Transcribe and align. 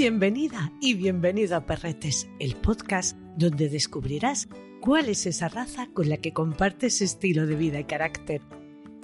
Bienvenida 0.00 0.72
y 0.80 0.94
bienvenido 0.94 1.58
a 1.58 1.66
Perretes, 1.66 2.26
el 2.38 2.56
podcast 2.56 3.18
donde 3.36 3.68
descubrirás 3.68 4.48
cuál 4.80 5.10
es 5.10 5.26
esa 5.26 5.50
raza 5.50 5.88
con 5.92 6.08
la 6.08 6.16
que 6.16 6.32
compartes 6.32 7.02
estilo 7.02 7.46
de 7.46 7.54
vida 7.54 7.80
y 7.80 7.84
carácter. 7.84 8.40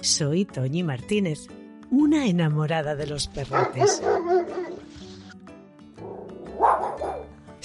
Soy 0.01 0.45
Toñi 0.45 0.81
Martínez, 0.81 1.49
una 1.91 2.25
enamorada 2.25 2.95
de 2.95 3.05
los 3.05 3.27
perretes. 3.27 4.01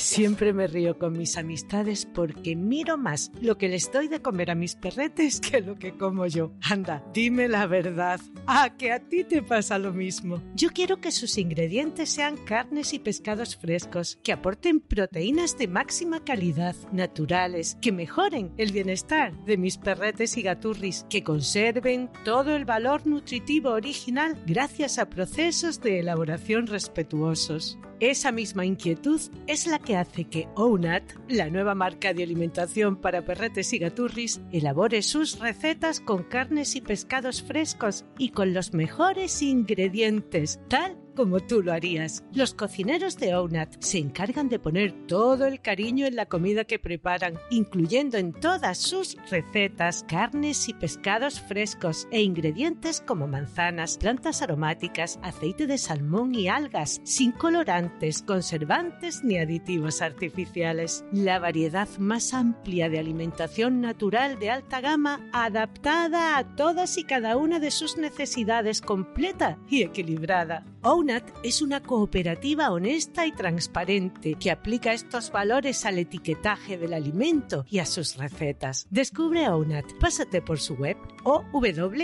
Siempre 0.02 0.52
me 0.52 0.66
río 0.66 0.98
con 0.98 1.16
mis 1.16 1.36
amistades 1.36 2.06
porque 2.12 2.56
miro 2.56 2.98
más 2.98 3.30
lo 3.40 3.56
que 3.56 3.68
les 3.68 3.90
doy 3.92 4.08
de 4.08 4.20
comer 4.20 4.50
a 4.50 4.56
mis 4.56 4.74
perretes 4.74 5.40
que 5.40 5.60
lo 5.60 5.78
que 5.78 5.96
como 5.96 6.26
yo. 6.26 6.52
Anda, 6.60 7.04
dime 7.14 7.46
la 7.46 7.68
verdad. 7.68 8.20
Ah, 8.48 8.74
que 8.76 8.90
a 8.90 8.98
ti 8.98 9.22
te 9.22 9.42
pasa 9.42 9.78
lo 9.78 9.92
mismo. 9.92 10.42
Yo 10.56 10.70
quiero 10.70 11.00
que 11.00 11.12
sus 11.12 11.38
ingredientes 11.38 12.10
sean 12.10 12.36
carnes 12.36 12.92
y 12.94 12.98
pescados 12.98 13.56
frescos, 13.56 14.18
que 14.24 14.32
aporten 14.32 14.80
proteínas 14.80 15.56
de 15.56 15.68
máxima 15.68 16.24
calidad, 16.24 16.74
naturales, 16.90 17.78
que 17.80 17.92
mejoren 17.92 18.52
el 18.56 18.72
bienestar 18.72 19.32
de 19.44 19.56
mis 19.56 19.78
perretes 19.78 20.36
y 20.36 20.42
gaturris, 20.42 21.06
que 21.08 21.22
conserven 21.22 22.10
todo 22.24 22.56
el 22.56 22.64
valor 22.64 23.06
nutritivo 23.06 23.70
original 23.70 24.36
gracias 24.46 24.98
a 24.98 25.08
procesos 25.08 25.80
de 25.80 26.00
elaboración 26.00 26.66
respetuosos. 26.66 27.78
Esa 28.02 28.32
misma 28.32 28.66
inquietud 28.66 29.20
es 29.46 29.68
la 29.68 29.78
que 29.78 29.96
hace 29.96 30.24
que 30.24 30.48
OUNAT, 30.56 31.04
la 31.28 31.48
nueva 31.50 31.76
marca 31.76 32.12
de 32.12 32.24
alimentación 32.24 32.96
para 32.96 33.24
perretes 33.24 33.72
y 33.74 33.78
gaturris, 33.78 34.40
elabore 34.50 35.02
sus 35.02 35.38
recetas 35.38 36.00
con 36.00 36.24
carnes 36.24 36.74
y 36.74 36.80
pescados 36.80 37.44
frescos 37.44 38.04
y 38.18 38.30
con 38.30 38.54
los 38.54 38.74
mejores 38.74 39.40
ingredientes, 39.40 40.58
tal 40.66 41.01
como 41.14 41.40
tú 41.40 41.62
lo 41.62 41.72
harías. 41.72 42.24
Los 42.32 42.54
cocineros 42.54 43.16
de 43.18 43.34
OUNAT 43.34 43.76
se 43.80 43.98
encargan 43.98 44.48
de 44.48 44.58
poner 44.58 44.92
todo 45.06 45.46
el 45.46 45.60
cariño 45.60 46.06
en 46.06 46.16
la 46.16 46.26
comida 46.26 46.64
que 46.64 46.78
preparan, 46.78 47.38
incluyendo 47.50 48.18
en 48.18 48.32
todas 48.32 48.78
sus 48.78 49.16
recetas 49.30 50.04
carnes 50.08 50.68
y 50.68 50.74
pescados 50.74 51.40
frescos 51.40 52.08
e 52.10 52.22
ingredientes 52.22 53.00
como 53.00 53.26
manzanas, 53.26 53.98
plantas 53.98 54.42
aromáticas, 54.42 55.18
aceite 55.22 55.66
de 55.66 55.78
salmón 55.78 56.34
y 56.34 56.48
algas, 56.48 57.00
sin 57.04 57.32
colorantes, 57.32 58.22
conservantes 58.22 59.24
ni 59.24 59.38
aditivos 59.38 60.02
artificiales. 60.02 61.04
La 61.12 61.38
variedad 61.38 61.88
más 61.98 62.34
amplia 62.34 62.88
de 62.88 62.98
alimentación 62.98 63.80
natural 63.80 64.38
de 64.38 64.50
alta 64.50 64.80
gama 64.80 65.28
adaptada 65.32 66.38
a 66.38 66.56
todas 66.56 66.98
y 66.98 67.04
cada 67.04 67.36
una 67.36 67.58
de 67.58 67.70
sus 67.70 67.96
necesidades 67.96 68.80
completa 68.80 69.58
y 69.68 69.82
equilibrada. 69.82 70.71
OUNAT 70.84 71.22
es 71.44 71.62
una 71.62 71.80
cooperativa 71.80 72.72
honesta 72.72 73.24
y 73.24 73.30
transparente 73.30 74.34
que 74.34 74.50
aplica 74.50 74.92
estos 74.92 75.30
valores 75.30 75.86
al 75.86 76.00
etiquetaje 76.00 76.76
del 76.76 76.92
alimento 76.92 77.64
y 77.70 77.78
a 77.78 77.86
sus 77.86 78.16
recetas. 78.16 78.88
Descubre 78.90 79.46
OUNAT, 79.48 79.84
pásate 80.00 80.42
por 80.42 80.58
su 80.58 80.74
web 80.74 80.96
o 81.22 81.44
wnat.com 81.52 81.94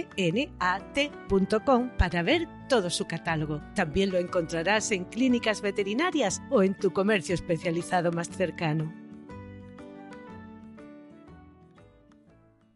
para 1.99 2.23
ver 2.23 2.47
todo 2.69 2.89
su 2.89 3.07
catálogo. 3.07 3.61
También 3.75 4.11
lo 4.11 4.19
encontrarás 4.19 4.93
en 4.93 5.07
clínicas 5.07 5.61
veterinarias 5.61 6.41
o 6.49 6.63
en 6.63 6.79
tu 6.79 6.93
comercio 6.93 7.35
especializado 7.35 8.13
más 8.13 8.29
cercano. 8.29 8.95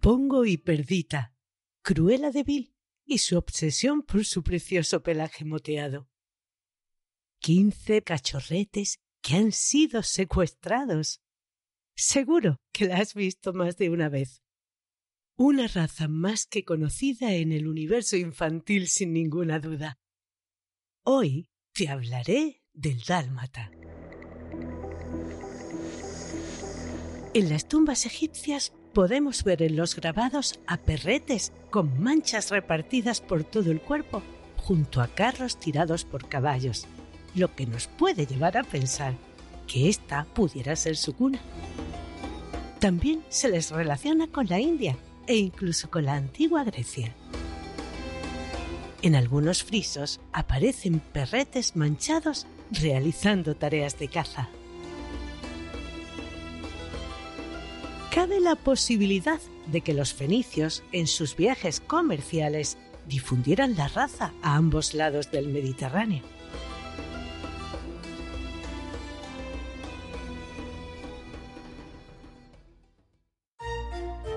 Pongo 0.01 0.45
y 0.47 0.57
Perdita, 0.57 1.33
Cruela 1.83 2.33
de 2.33 2.43
Vil 2.43 2.73
y 3.05 3.19
su 3.19 3.37
obsesión 3.37 4.03
por 4.03 4.25
su 4.25 4.43
precioso 4.43 5.03
pelaje 5.03 5.45
moteado. 5.45 6.09
Quince 7.39 8.03
cachorretes 8.03 9.01
que 9.21 9.37
han 9.37 9.53
sido 9.53 10.03
secuestrados. 10.03 11.21
Seguro 11.95 12.61
que 12.73 12.87
la 12.87 12.99
has 12.99 13.15
visto 13.15 13.53
más 13.53 13.77
de 13.77 13.91
una 13.91 14.09
vez. 14.09 14.43
Una 15.37 15.67
raza 15.67 16.09
más 16.09 16.47
que 16.47 16.65
conocida 16.65 17.35
en 17.35 17.53
el 17.53 17.67
universo 17.67 18.17
infantil 18.17 18.89
sin 18.89 19.13
ninguna 19.13 19.59
duda. 19.59 19.99
Hoy 21.05 21.49
te 21.73 21.89
hablaré 21.89 22.63
del 22.73 23.01
dálmata. 23.03 23.71
En 27.35 27.49
las 27.49 27.67
tumbas 27.67 28.05
egipcias 28.05 28.73
podemos 28.93 29.45
ver 29.45 29.63
en 29.63 29.77
los 29.77 29.97
grabados 29.97 30.61
a 30.67 30.77
perretes 30.77 31.53
con 31.71 32.03
manchas 32.03 32.51
repartidas 32.51 33.21
por 33.21 33.45
todo 33.45 33.71
el 33.71 33.81
cuerpo 33.81 34.23
junto 34.57 35.01
a 35.01 35.09
carros 35.09 35.59
tirados 35.59 36.05
por 36.05 36.29
caballos, 36.29 36.87
lo 37.35 37.55
que 37.55 37.67
nos 37.67 37.89
puede 37.89 38.27
llevar 38.27 38.57
a 38.57 38.63
pensar 38.63 39.15
que 39.67 39.89
esta 39.89 40.25
pudiera 40.35 40.77
ser 40.77 40.97
su 40.97 41.15
cuna. 41.15 41.41
También 42.79 43.25
se 43.29 43.49
les 43.49 43.71
relaciona 43.71 44.27
con 44.29 44.47
la 44.47 44.61
India 44.61 44.97
e 45.27 45.37
incluso 45.37 45.91
con 45.91 46.05
la 46.05 46.15
antigua 46.15 46.65
Grecia. 46.65 47.15
En 49.03 49.17
algunos 49.17 49.65
frisos 49.65 50.21
aparecen 50.33 51.01
perretes 51.01 51.75
manchados 51.75 52.47
realizando 52.71 53.57
tareas 53.57 53.99
de 53.99 54.09
caza. 54.09 54.49
Cabe 58.13 58.41
la 58.41 58.57
posibilidad 58.57 59.41
de 59.69 59.81
que 59.81 59.95
los 59.95 60.13
fenicios, 60.13 60.83
en 60.93 61.07
sus 61.07 61.35
viajes 61.35 61.81
comerciales, 61.81 62.77
difundieran 63.09 63.75
la 63.75 63.89
raza 63.89 64.35
a 64.43 64.57
ambos 64.57 64.93
lados 64.93 65.31
del 65.31 65.49
Mediterráneo. 65.49 66.23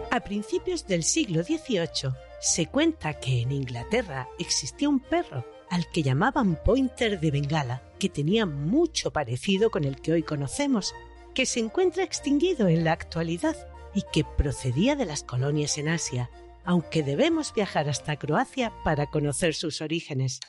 A 0.10 0.22
principios 0.22 0.88
del 0.88 1.04
siglo 1.04 1.44
XVIII 1.44 2.14
se 2.40 2.68
cuenta 2.68 3.20
que 3.20 3.42
en 3.42 3.52
Inglaterra 3.52 4.30
existía 4.40 4.88
un 4.88 5.02
perro 5.02 5.46
al 5.70 5.90
que 5.90 6.02
llamaban 6.02 6.58
Pointer 6.64 7.20
de 7.20 7.32
Bengala, 7.32 7.84
que 8.00 8.08
tenía 8.08 8.46
mucho 8.46 9.12
parecido 9.12 9.70
con 9.70 9.84
el 9.84 10.00
que 10.00 10.14
hoy 10.14 10.24
conocemos, 10.24 10.94
que 11.36 11.46
se 11.46 11.60
encuentra 11.60 12.04
extinguido 12.04 12.68
en 12.70 12.86
la 12.86 12.94
actualidad 12.94 13.56
y 13.94 14.04
que 14.12 14.24
procedía 14.24 14.96
de 14.96 15.06
las 15.06 15.24
colonias 15.24 15.78
en 15.78 15.90
Asia, 15.90 16.32
aunque 16.64 17.04
debemos 17.04 17.54
viajar 17.54 17.88
hasta 17.90 18.16
Croacia 18.16 18.74
para 18.84 19.06
conocer 19.06 19.54
sus 19.54 19.82
orígenes. 19.82 20.40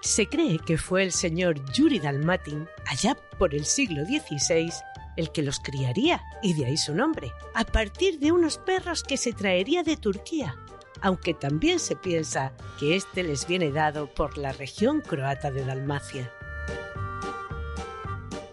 Se 0.00 0.26
cree 0.26 0.58
que 0.58 0.78
fue 0.78 1.02
el 1.02 1.12
señor 1.12 1.60
Yuri 1.72 1.98
Dalmatin, 1.98 2.68
allá 2.86 3.16
por 3.38 3.54
el 3.54 3.64
siglo 3.64 4.04
XVI, 4.04 4.70
el 5.16 5.32
que 5.32 5.42
los 5.42 5.60
criaría, 5.60 6.20
y 6.42 6.54
de 6.54 6.66
ahí 6.66 6.76
su 6.76 6.94
nombre, 6.94 7.32
a 7.54 7.64
partir 7.64 8.18
de 8.18 8.32
unos 8.32 8.58
perros 8.58 9.02
que 9.02 9.16
se 9.16 9.32
traería 9.32 9.82
de 9.82 9.96
Turquía, 9.96 10.56
aunque 11.02 11.34
también 11.34 11.78
se 11.78 11.96
piensa 11.96 12.52
que 12.78 12.96
este 12.96 13.22
les 13.22 13.46
viene 13.46 13.70
dado 13.70 14.12
por 14.12 14.38
la 14.38 14.52
región 14.52 15.00
croata 15.00 15.50
de 15.50 15.64
Dalmacia. 15.64 16.32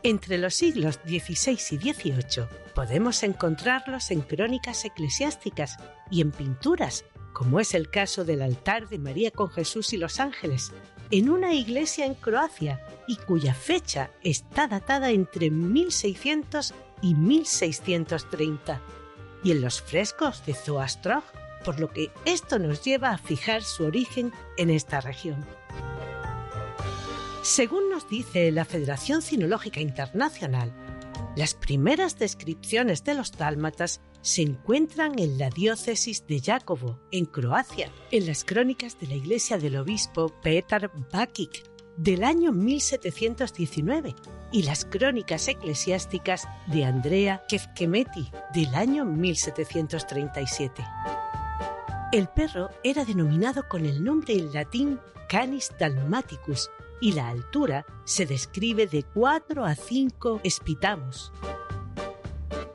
Entre 0.04 0.38
los 0.38 0.54
siglos 0.54 1.00
XVI 1.06 1.60
y 1.72 1.94
XVIII 1.94 2.48
podemos 2.76 3.24
encontrarlos 3.24 4.12
en 4.12 4.22
crónicas 4.22 4.86
eclesiásticas 4.86 5.78
y 6.12 6.22
en 6.22 6.32
pinturas, 6.32 7.06
como 7.34 7.60
es 7.60 7.74
el 7.74 7.90
caso 7.90 8.24
del 8.24 8.42
altar 8.42 8.88
de 8.88 9.00
María 9.00 9.32
con 9.32 9.50
Jesús 9.50 9.94
y 9.94 9.98
los 9.98 10.20
ángeles, 10.20 10.72
en 11.12 11.30
una 11.30 11.54
iglesia 11.54 12.06
en 12.06 12.14
Croacia 12.14 12.86
y 13.08 13.16
cuya 13.16 13.54
fecha 13.54 14.12
está 14.24 14.68
datada 14.68 15.10
entre 15.10 15.50
1600 15.50 16.74
y 17.02 17.16
1630, 17.16 18.82
y 19.44 19.52
en 19.52 19.62
los 19.62 19.82
frescos 19.82 20.46
de 20.46 20.54
Zoastrog 20.54 21.24
por 21.66 21.79
lo 21.79 21.91
que 21.91 22.12
esto 22.26 22.59
nos 22.59 22.84
lleva 22.84 23.09
a 23.09 23.17
fijar 23.17 23.64
su 23.64 23.85
origen 23.85 24.32
en 24.58 24.70
esta 24.70 25.02
región. 25.02 25.44
Según 27.41 27.90
nos 27.90 28.08
dice 28.08 28.52
la 28.52 28.66
Federación 28.66 29.22
Cinológica 29.22 29.79
Internacional, 29.79 30.73
las 31.35 31.53
primeras 31.53 32.17
descripciones 32.17 33.03
de 33.03 33.14
los 33.14 33.34
dálmatas 33.34 34.02
se 34.22 34.41
encuentran 34.41 35.20
en 35.20 35.38
la 35.38 35.50
diócesis 35.50 36.26
de 36.26 36.40
Jakovo, 36.40 37.00
en 37.12 37.26
Croacia, 37.26 37.91
en 38.09 38.26
las 38.26 38.44
crónicas 38.44 39.00
de 39.00 39.08
la 39.08 39.16
iglesia 39.16 39.58
del 39.58 39.78
obispo 39.78 40.29
Petar 40.41 40.91
Bakic 41.12 41.64
del 41.97 42.23
año 42.23 42.52
1719 42.52 44.16
y 44.52 44.64
las 44.64 44.85
crónicas 44.85 45.47
eclesiásticas 45.47 46.47
de 46.67 46.85
Andrea 46.85 47.44
Kefkemeti 47.47 48.32
del 48.53 48.73
año 48.73 49.06
1737. 49.06 50.84
El 52.16 52.29
perro 52.29 52.70
era 52.82 53.03
denominado 53.03 53.67
con 53.67 53.85
el 53.85 54.02
nombre 54.02 54.35
en 54.35 54.53
latín 54.53 55.02
Canis 55.28 55.73
dalmaticus 55.78 56.72
y 57.02 57.12
la 57.12 57.28
altura 57.28 57.85
se 58.06 58.26
describe 58.26 58.88
de 58.88 59.03
4 59.03 59.66
a 59.66 59.76
5 59.76 60.40
espitamos. 60.46 61.34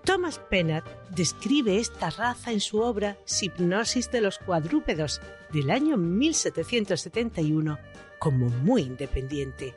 Thomas 0.04 0.38
Pennant 0.50 0.84
describe 1.16 1.78
esta 1.78 2.10
raza 2.10 2.52
en 2.52 2.60
su 2.60 2.80
obra 2.80 3.16
Hipnosis 3.40 4.10
de 4.10 4.20
los 4.20 4.36
cuadrúpedos 4.36 5.22
del 5.50 5.70
año 5.70 5.96
1771 5.96 7.78
como 8.18 8.50
muy 8.50 8.82
independiente. 8.82 9.74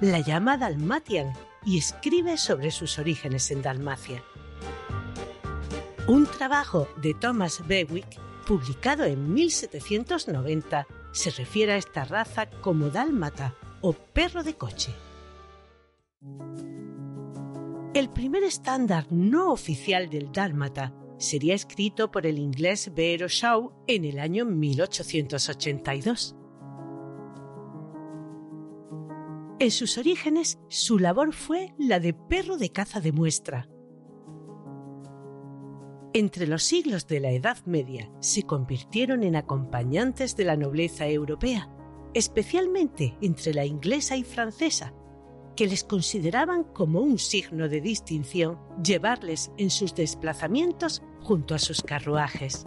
La 0.00 0.18
llama 0.18 0.58
Dalmatian 0.58 1.34
y 1.64 1.78
escribe 1.78 2.36
sobre 2.36 2.72
sus 2.72 2.98
orígenes 2.98 3.52
en 3.52 3.62
Dalmacia. 3.62 4.24
Un 6.08 6.26
trabajo 6.26 6.88
de 6.96 7.14
Thomas 7.14 7.62
Bewick, 7.68 8.27
publicado 8.48 9.04
en 9.04 9.34
1790, 9.34 10.86
se 11.12 11.30
refiere 11.30 11.74
a 11.74 11.76
esta 11.76 12.06
raza 12.06 12.48
como 12.48 12.88
dálmata 12.88 13.54
o 13.82 13.92
perro 13.92 14.42
de 14.42 14.54
coche. 14.54 14.90
El 17.92 18.08
primer 18.08 18.44
estándar 18.44 19.06
no 19.10 19.52
oficial 19.52 20.08
del 20.08 20.32
dálmata 20.32 20.94
sería 21.18 21.54
escrito 21.54 22.10
por 22.10 22.24
el 22.26 22.38
inglés 22.38 22.90
Vero 22.94 23.28
Shaw 23.28 23.84
en 23.86 24.06
el 24.06 24.18
año 24.18 24.46
1882. 24.46 26.34
En 29.58 29.70
sus 29.70 29.98
orígenes, 29.98 30.58
su 30.68 30.98
labor 30.98 31.34
fue 31.34 31.74
la 31.76 32.00
de 32.00 32.14
perro 32.14 32.56
de 32.56 32.70
caza 32.72 33.00
de 33.00 33.12
muestra. 33.12 33.68
Entre 36.14 36.46
los 36.46 36.62
siglos 36.62 37.06
de 37.06 37.20
la 37.20 37.30
Edad 37.30 37.58
Media 37.66 38.10
se 38.20 38.42
convirtieron 38.42 39.22
en 39.22 39.36
acompañantes 39.36 40.36
de 40.36 40.44
la 40.44 40.56
nobleza 40.56 41.06
europea, 41.06 41.68
especialmente 42.14 43.16
entre 43.20 43.52
la 43.52 43.66
inglesa 43.66 44.16
y 44.16 44.24
francesa, 44.24 44.94
que 45.54 45.66
les 45.66 45.84
consideraban 45.84 46.64
como 46.64 47.00
un 47.00 47.18
signo 47.18 47.68
de 47.68 47.82
distinción 47.82 48.58
llevarles 48.82 49.50
en 49.58 49.68
sus 49.68 49.94
desplazamientos 49.94 51.02
junto 51.20 51.54
a 51.54 51.58
sus 51.58 51.82
carruajes. 51.82 52.64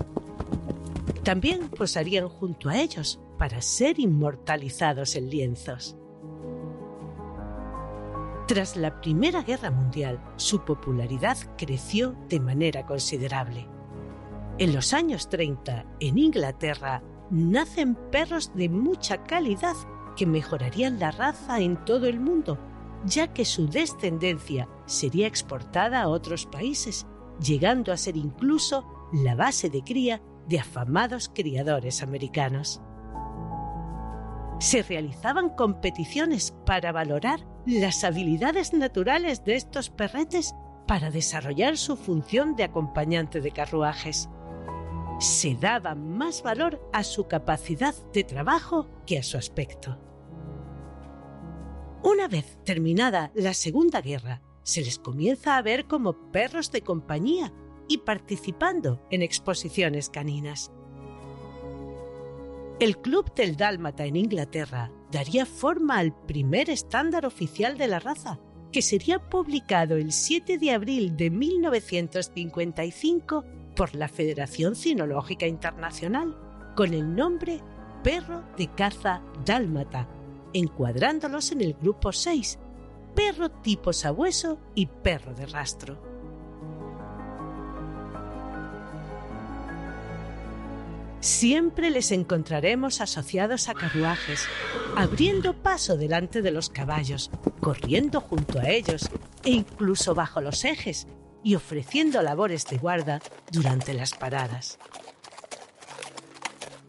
También 1.23 1.69
posarían 1.69 2.29
junto 2.29 2.69
a 2.69 2.79
ellos 2.79 3.19
para 3.39 3.61
ser 3.63 3.99
inmortalizados 3.99 5.15
en 5.15 5.29
lienzos. 5.31 5.97
Tras 8.51 8.75
la 8.75 8.99
Primera 8.99 9.43
Guerra 9.43 9.71
Mundial, 9.71 10.21
su 10.35 10.65
popularidad 10.65 11.37
creció 11.57 12.17
de 12.27 12.41
manera 12.41 12.85
considerable. 12.85 13.65
En 14.57 14.75
los 14.75 14.91
años 14.91 15.29
30, 15.29 15.85
en 16.01 16.17
Inglaterra, 16.17 17.01
nacen 17.29 17.95
perros 17.95 18.51
de 18.53 18.67
mucha 18.67 19.23
calidad 19.23 19.77
que 20.17 20.25
mejorarían 20.25 20.99
la 20.99 21.11
raza 21.11 21.61
en 21.61 21.77
todo 21.85 22.07
el 22.07 22.19
mundo 22.19 22.59
ya 23.05 23.33
que 23.33 23.45
su 23.45 23.67
descendencia 23.67 24.67
sería 24.85 25.27
exportada 25.27 26.01
a 26.01 26.09
otros 26.09 26.45
países, 26.45 27.07
llegando 27.39 27.93
a 27.93 27.97
ser 27.97 28.17
incluso 28.17 28.85
la 29.13 29.33
base 29.33 29.69
de 29.69 29.81
cría 29.81 30.21
de 30.49 30.59
afamados 30.59 31.31
criadores 31.33 32.03
americanos. 32.03 32.81
Se 34.61 34.83
realizaban 34.83 35.49
competiciones 35.49 36.53
para 36.67 36.91
valorar 36.91 37.47
las 37.65 38.03
habilidades 38.03 38.73
naturales 38.73 39.43
de 39.43 39.55
estos 39.55 39.89
perretes 39.89 40.53
para 40.87 41.09
desarrollar 41.09 41.77
su 41.77 41.97
función 41.97 42.55
de 42.55 42.65
acompañante 42.65 43.41
de 43.41 43.49
carruajes. 43.49 44.29
Se 45.19 45.55
daba 45.55 45.95
más 45.95 46.43
valor 46.43 46.79
a 46.93 47.03
su 47.03 47.27
capacidad 47.27 47.95
de 48.13 48.23
trabajo 48.23 48.87
que 49.07 49.17
a 49.17 49.23
su 49.23 49.35
aspecto. 49.35 49.97
Una 52.03 52.27
vez 52.27 52.59
terminada 52.63 53.31
la 53.33 53.55
Segunda 53.55 53.99
Guerra, 53.99 54.43
se 54.61 54.81
les 54.81 54.99
comienza 54.99 55.57
a 55.57 55.63
ver 55.63 55.87
como 55.87 56.31
perros 56.31 56.71
de 56.71 56.83
compañía 56.83 57.51
y 57.87 57.97
participando 57.97 59.01
en 59.09 59.23
exposiciones 59.23 60.11
caninas. 60.11 60.71
El 62.81 62.97
Club 62.97 63.33
del 63.35 63.55
Dálmata 63.57 64.05
en 64.05 64.15
Inglaterra 64.15 64.89
daría 65.11 65.45
forma 65.45 65.99
al 65.99 66.15
primer 66.25 66.71
estándar 66.71 67.27
oficial 67.27 67.77
de 67.77 67.87
la 67.87 67.99
raza, 67.99 68.39
que 68.71 68.81
sería 68.81 69.19
publicado 69.19 69.97
el 69.97 70.11
7 70.11 70.57
de 70.57 70.71
abril 70.71 71.15
de 71.15 71.29
1955 71.29 73.45
por 73.75 73.93
la 73.93 74.07
Federación 74.07 74.75
Cinológica 74.75 75.45
Internacional, 75.45 76.35
con 76.75 76.95
el 76.95 77.15
nombre 77.15 77.59
Perro 78.03 78.43
de 78.57 78.65
Caza 78.73 79.21
Dálmata 79.45 80.09
encuadrándolos 80.51 81.51
en 81.51 81.61
el 81.61 81.75
grupo 81.75 82.11
6, 82.11 82.57
perro 83.13 83.51
tipo 83.51 83.93
sabueso 83.93 84.57
y 84.73 84.87
perro 84.87 85.35
de 85.35 85.45
rastro. 85.45 86.10
Siempre 91.21 91.91
les 91.91 92.11
encontraremos 92.11 92.99
asociados 92.99 93.69
a 93.69 93.75
carruajes, 93.75 94.47
abriendo 94.97 95.53
paso 95.53 95.95
delante 95.95 96.41
de 96.41 96.49
los 96.49 96.71
caballos, 96.71 97.29
corriendo 97.59 98.21
junto 98.21 98.59
a 98.59 98.69
ellos 98.69 99.07
e 99.43 99.51
incluso 99.51 100.15
bajo 100.15 100.41
los 100.41 100.65
ejes 100.65 101.07
y 101.43 101.53
ofreciendo 101.53 102.23
labores 102.23 102.65
de 102.65 102.79
guarda 102.79 103.21
durante 103.51 103.93
las 103.93 104.15
paradas. 104.15 104.79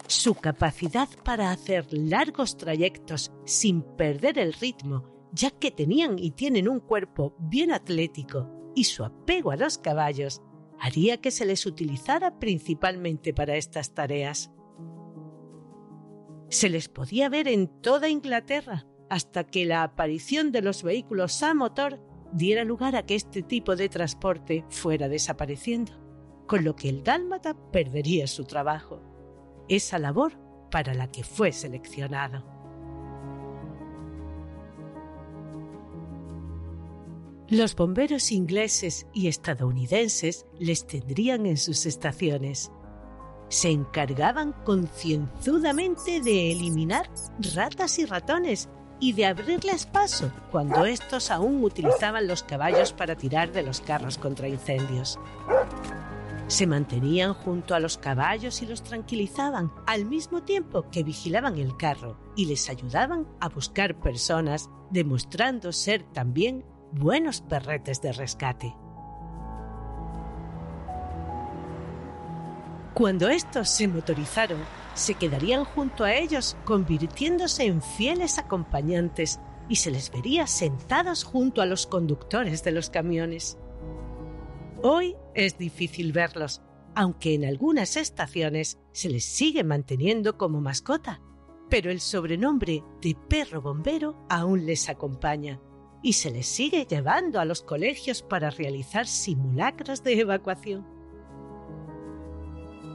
Su 0.07 0.35
capacidad 0.35 1.11
para 1.25 1.51
hacer 1.51 1.87
largos 1.91 2.57
trayectos 2.57 3.33
sin 3.45 3.83
perder 3.83 4.39
el 4.39 4.55
ritmo, 4.55 5.29
ya 5.33 5.51
que 5.51 5.71
tenían 5.71 6.19
y 6.19 6.31
tienen 6.31 6.69
un 6.69 6.81
cuerpo 6.81 7.35
bien 7.39 7.71
atlético, 7.71 8.49
y 8.75 8.85
su 8.85 9.05
apego 9.05 9.51
a 9.51 9.57
los 9.57 9.77
caballos, 9.77 10.41
haría 10.83 11.21
que 11.21 11.31
se 11.31 11.47
les 11.47 11.65
utilizara 11.65 12.41
principalmente 12.41 13.33
para 13.33 13.55
estas 13.55 13.95
tareas. 13.95 14.51
Se 16.49 16.69
les 16.69 16.89
podía 16.89 17.29
ver 17.29 17.47
en 17.47 17.69
toda 17.69 18.09
Inglaterra 18.09 18.85
hasta 19.09 19.45
que 19.45 19.65
la 19.65 19.85
aparición 19.85 20.51
de 20.51 20.61
los 20.61 20.83
vehículos 20.83 21.41
a 21.45 21.55
motor 21.55 22.01
diera 22.33 22.65
lugar 22.65 22.97
a 22.97 23.07
que 23.07 23.15
este 23.15 23.43
tipo 23.43 23.77
de 23.77 23.89
transporte 23.89 24.65
fuera 24.71 25.09
desapareciendo, 25.09 25.93
con 26.49 26.65
lo 26.65 26.75
que 26.75 26.89
el 26.89 27.05
dálmata 27.05 27.55
perdería 27.71 28.27
su 28.27 28.45
trabajo 28.45 29.01
esa 29.69 30.01
labor 30.01 30.33
para 30.69 30.95
la 30.95 31.13
que 31.13 31.23
fue 31.23 31.53
seleccionado. 31.53 32.52
Los 37.53 37.77
bomberos 37.77 38.33
ingleses 38.33 39.07
y 39.13 39.29
estadounidenses 39.29 40.47
les 40.59 40.87
tendrían 40.87 41.45
en 41.45 41.59
sus 41.59 41.85
estaciones. 41.85 42.73
Se 43.51 43.69
encargaban 43.69 44.55
concienzudamente 44.65 46.23
de 46.23 46.51
eliminar 46.51 47.11
ratas 47.55 47.99
y 47.99 48.07
ratones 48.07 48.71
y 49.01 49.13
de 49.13 49.27
abrirles 49.27 49.85
paso 49.85 50.33
cuando 50.51 50.87
estos 50.87 51.31
aún 51.31 51.63
utilizaban 51.63 52.27
los 52.27 52.43
caballos 52.43 52.95
para 52.95 53.17
tirar 53.17 53.53
de 53.53 53.63
los 53.63 53.83
carros 53.83 54.17
contra 54.17 54.49
incendios. 54.49 55.19
Se 56.47 56.67
mantenían 56.67 57.35
junto 57.35 57.75
a 57.75 57.81
los 57.81 57.99
caballos 57.99 58.63
y 58.63 58.67
los 58.67 58.83
tranquilizaban, 58.83 59.71
al 59.87 60.07
mismo 60.07 60.43
tiempo 60.43 60.89
que 60.91 61.03
vigilaban 61.03 61.59
el 61.59 61.77
carro 61.77 62.17
y 62.35 62.47
les 62.47 62.71
ayudaban 62.71 63.29
a 63.41 63.51
buscar 63.51 64.01
personas, 64.01 64.71
demostrando 64.91 65.71
ser 65.73 66.03
también 66.15 66.65
buenos 66.93 67.41
perretes 67.41 68.01
de 68.03 68.13
rescate. 68.13 68.77
Cuando 72.95 73.29
estos 73.29 73.71
se 73.71 73.89
motorizaron, 73.89 74.61
se 74.95 75.15
quedarían 75.15 75.65
junto 75.65 76.05
a 76.05 76.15
ellos 76.15 76.57
convirtiéndose 76.65 77.65
en 77.65 77.81
fieles 77.81 78.39
acompañantes 78.39 79.41
y 79.69 79.77
se 79.77 79.91
les 79.91 80.11
vería 80.11 80.47
sentados 80.47 81.25
junto 81.25 81.63
a 81.63 81.67
los 81.67 81.87
conductores 81.87 82.63
de 82.63 82.73
los 82.73 82.91
camiones. 82.91 83.57
Hoy 84.83 85.17
es 85.35 85.57
difícil 85.57 86.13
verlos, 86.13 86.61
aunque 86.95 87.35
en 87.35 87.47
algunas 87.47 87.97
estaciones 87.97 88.79
se 88.93 89.09
les 89.09 89.25
sigue 89.25 89.65
manteniendo 89.65 90.37
como 90.37 90.61
mascota, 90.61 91.23
pero 91.71 91.91
el 91.91 92.01
sobrenombre 92.01 92.85
de 93.01 93.17
perro 93.29 93.63
bombero 93.63 94.27
aún 94.29 94.67
les 94.67 94.91
acompaña 94.91 95.59
y 96.03 96.15
se 96.15 96.31
les 96.31 96.47
sigue 96.47 96.87
llevando 96.87 97.41
a 97.41 97.45
los 97.45 97.63
colegios 97.63 98.23
para 98.23 98.51
realizar 98.51 99.07
simulacros 99.07 100.03
de 100.03 100.21
evacuación. 100.21 100.87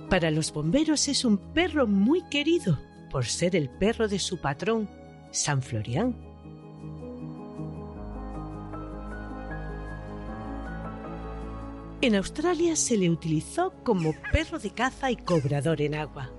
Para 0.10 0.32
los 0.32 0.54
bomberos 0.54 1.08
es 1.08 1.26
un 1.26 1.38
perro 1.38 1.88
muy 1.88 2.22
querido 2.30 2.80
por 3.10 3.26
ser 3.26 3.56
el 3.56 3.70
perro 3.70 4.08
de 4.08 4.20
su 4.20 4.40
patrón, 4.40 4.90
San 5.32 5.62
Florián, 5.62 6.28
En 12.00 12.14
Australia 12.14 12.76
se 12.76 12.96
le 12.96 13.10
utilizó 13.10 13.74
como 13.84 14.14
perro 14.32 14.60
de 14.60 14.70
caza 14.70 15.10
y 15.10 15.16
cobrador 15.16 15.82
en 15.82 15.96
agua. 15.96 16.30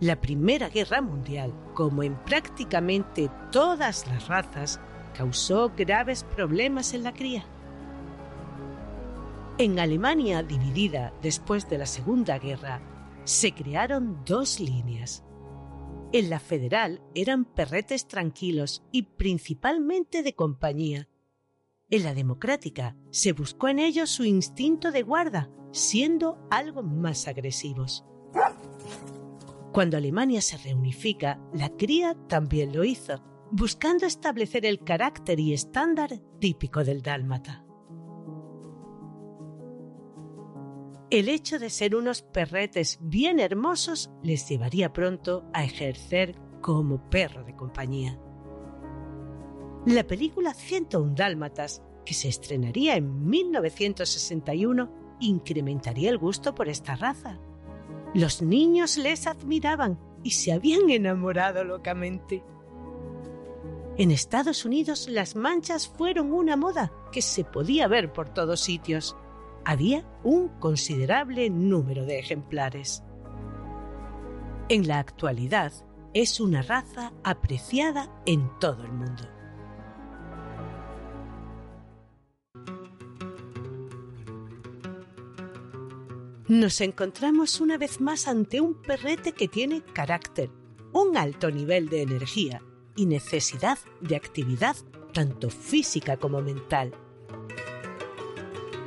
La 0.00 0.22
Primera 0.22 0.70
Guerra 0.70 1.02
Mundial, 1.02 1.52
como 1.74 2.02
en 2.02 2.16
prácticamente 2.24 3.30
todas 3.50 4.06
las 4.06 4.28
razas, 4.28 4.80
causó 5.12 5.72
graves 5.76 6.24
problemas 6.24 6.94
en 6.94 7.02
la 7.02 7.12
cría. 7.12 7.44
En 9.58 9.78
Alemania 9.78 10.42
dividida 10.42 11.12
después 11.22 11.68
de 11.68 11.78
la 11.78 11.86
Segunda 11.86 12.38
Guerra, 12.38 12.80
se 13.24 13.52
crearon 13.52 14.24
dos 14.24 14.60
líneas. 14.60 15.24
En 16.12 16.30
la 16.30 16.40
federal 16.40 17.00
eran 17.14 17.44
perretes 17.44 18.08
tranquilos 18.08 18.82
y 18.92 19.02
principalmente 19.02 20.22
de 20.22 20.34
compañía. 20.34 21.08
En 21.90 22.04
la 22.04 22.14
democrática 22.14 22.96
se 23.10 23.32
buscó 23.32 23.68
en 23.68 23.78
ellos 23.78 24.10
su 24.10 24.24
instinto 24.24 24.90
de 24.90 25.02
guarda, 25.02 25.50
siendo 25.72 26.38
algo 26.50 26.82
más 26.82 27.28
agresivos. 27.28 28.04
Cuando 29.72 29.96
Alemania 29.96 30.42
se 30.42 30.58
reunifica, 30.58 31.38
la 31.54 31.70
cría 31.70 32.14
también 32.28 32.74
lo 32.74 32.84
hizo, 32.84 33.22
buscando 33.54 34.06
establecer 34.06 34.64
el 34.64 34.82
carácter 34.82 35.38
y 35.38 35.52
estándar 35.52 36.10
típico 36.40 36.84
del 36.84 37.02
dálmata. 37.02 37.66
El 41.10 41.28
hecho 41.28 41.58
de 41.58 41.68
ser 41.68 41.94
unos 41.94 42.22
perretes 42.22 42.98
bien 43.02 43.38
hermosos 43.38 44.10
les 44.22 44.48
llevaría 44.48 44.94
pronto 44.94 45.44
a 45.52 45.64
ejercer 45.64 46.34
como 46.62 47.10
perro 47.10 47.44
de 47.44 47.54
compañía. 47.54 48.18
La 49.84 50.06
película 50.06 50.54
101 50.54 51.14
Dálmatas, 51.14 51.82
que 52.06 52.14
se 52.14 52.28
estrenaría 52.28 52.96
en 52.96 53.26
1961, 53.26 55.18
incrementaría 55.20 56.08
el 56.08 56.16
gusto 56.16 56.54
por 56.54 56.70
esta 56.70 56.96
raza. 56.96 57.38
Los 58.14 58.40
niños 58.40 58.96
les 58.96 59.26
admiraban 59.26 60.00
y 60.22 60.30
se 60.30 60.52
habían 60.52 60.88
enamorado 60.88 61.64
locamente. 61.64 62.42
En 63.98 64.10
Estados 64.10 64.64
Unidos 64.64 65.06
las 65.10 65.36
manchas 65.36 65.86
fueron 65.86 66.32
una 66.32 66.56
moda 66.56 66.90
que 67.12 67.20
se 67.20 67.44
podía 67.44 67.88
ver 67.88 68.10
por 68.10 68.30
todos 68.30 68.60
sitios 68.60 69.16
había 69.66 70.04
un 70.24 70.48
considerable 70.48 71.50
número 71.50 72.06
de 72.06 72.18
ejemplares. 72.18 73.04
En 74.70 74.88
la 74.88 74.98
actualidad 74.98 75.72
es 76.14 76.40
una 76.40 76.62
raza 76.62 77.12
apreciada 77.22 78.10
en 78.24 78.50
todo 78.58 78.82
el 78.82 78.92
mundo. 78.92 79.28
Nos 86.48 86.80
encontramos 86.80 87.60
una 87.60 87.76
vez 87.76 88.00
más 88.00 88.26
ante 88.26 88.60
un 88.60 88.74
perrete 88.74 89.32
que 89.32 89.48
tiene 89.48 89.82
carácter, 89.82 90.50
un 90.92 91.16
alto 91.16 91.50
nivel 91.50 91.88
de 91.88 92.02
energía 92.02 92.62
y 92.96 93.06
necesidad 93.06 93.78
de 94.00 94.16
actividad 94.16 94.76
tanto 95.12 95.50
física 95.50 96.16
como 96.16 96.40
mental 96.40 96.94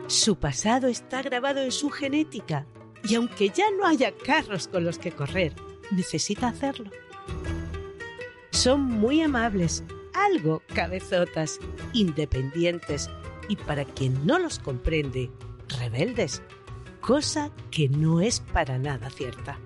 su 0.07 0.35
pasado 0.35 0.87
está 0.87 1.23
grabado 1.23 1.61
en 1.61 1.71
su 1.71 1.89
genética 1.89 2.67
y 3.03 3.15
aunque 3.15 3.49
ya 3.49 3.65
no 3.71 3.87
haya 3.87 4.13
carros 4.15 4.67
con 4.67 4.85
los 4.85 4.99
que 4.99 5.11
correr, 5.11 5.53
necesita 5.91 6.47
hacerlo. 6.47 6.91
Son 8.51 8.81
muy 8.81 9.21
amables, 9.21 9.83
algo 10.13 10.61
cabezotas, 10.73 11.59
independientes 11.93 13.09
y 13.49 13.55
para 13.55 13.83
quien 13.83 14.25
no 14.25 14.37
los 14.37 14.59
comprende, 14.59 15.31
rebeldes, 15.79 16.43
cosa 17.01 17.51
que 17.71 17.89
no 17.89 18.21
es 18.21 18.39
para 18.39 18.77
nada 18.77 19.09
cierta. 19.09 19.59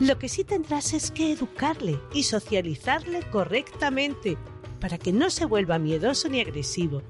Lo 0.00 0.18
que 0.18 0.28
sí 0.28 0.44
tendrás 0.44 0.92
es 0.92 1.10
que 1.10 1.32
educarle 1.32 2.00
y 2.12 2.24
socializarle 2.24 3.22
correctamente 3.30 4.36
para 4.80 4.98
que 4.98 5.12
no 5.12 5.30
se 5.30 5.44
vuelva 5.44 5.78
miedoso 5.78 6.28
ni 6.28 6.40
agresivo 6.40 7.02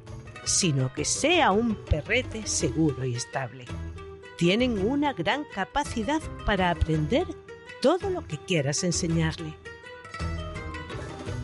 sino 0.45 0.93
que 0.93 1.05
sea 1.05 1.53
un 1.53 1.75
perrete 1.75 2.47
seguro 2.47 3.05
y 3.05 3.14
estable. 3.14 3.64
Tienen 4.37 4.79
una 4.87 5.12
gran 5.12 5.45
capacidad 5.45 6.21
para 6.45 6.71
aprender 6.71 7.26
todo 7.81 8.11
lo 8.11 8.26
que 8.26 8.38
quieras 8.38 8.85
enseñarle. 8.85 9.55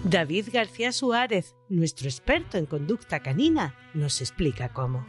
David 0.04 0.48
García 0.52 0.92
Suárez, 0.92 1.54
nuestro 1.68 2.08
experto 2.08 2.56
en 2.58 2.66
conducta 2.66 3.20
canina, 3.20 3.74
nos 3.94 4.20
explica 4.20 4.72
cómo. 4.72 5.06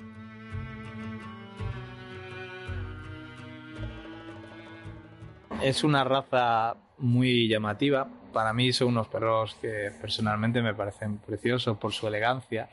Es 5.64 5.84
una 5.84 6.04
raza 6.04 6.76
muy 6.98 7.48
llamativa. 7.48 8.08
Para 8.34 8.54
mí 8.54 8.72
son 8.74 8.90
unos 8.90 9.08
perros 9.08 9.56
que 9.62 9.92
personalmente 10.00 10.62
me 10.62 10.74
parecen 10.74 11.18
preciosos 11.18 11.78
por 11.78 11.92
su 11.92 12.08
elegancia 12.08 12.70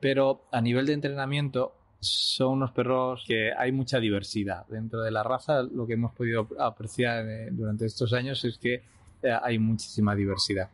pero 0.00 0.46
a 0.50 0.60
nivel 0.60 0.86
de 0.86 0.94
entrenamiento 0.94 1.74
son 2.00 2.54
unos 2.54 2.72
perros 2.72 3.22
que 3.26 3.52
hay 3.52 3.70
mucha 3.70 4.00
diversidad. 4.00 4.66
Dentro 4.68 5.02
de 5.02 5.10
la 5.10 5.22
raza 5.22 5.62
lo 5.62 5.86
que 5.86 5.92
hemos 5.92 6.12
podido 6.14 6.48
apreciar 6.58 7.26
eh, 7.26 7.48
durante 7.52 7.84
estos 7.84 8.14
años 8.14 8.42
es 8.44 8.56
que 8.56 8.82
eh, 9.22 9.38
hay 9.42 9.58
muchísima 9.58 10.14
diversidad. 10.14 10.70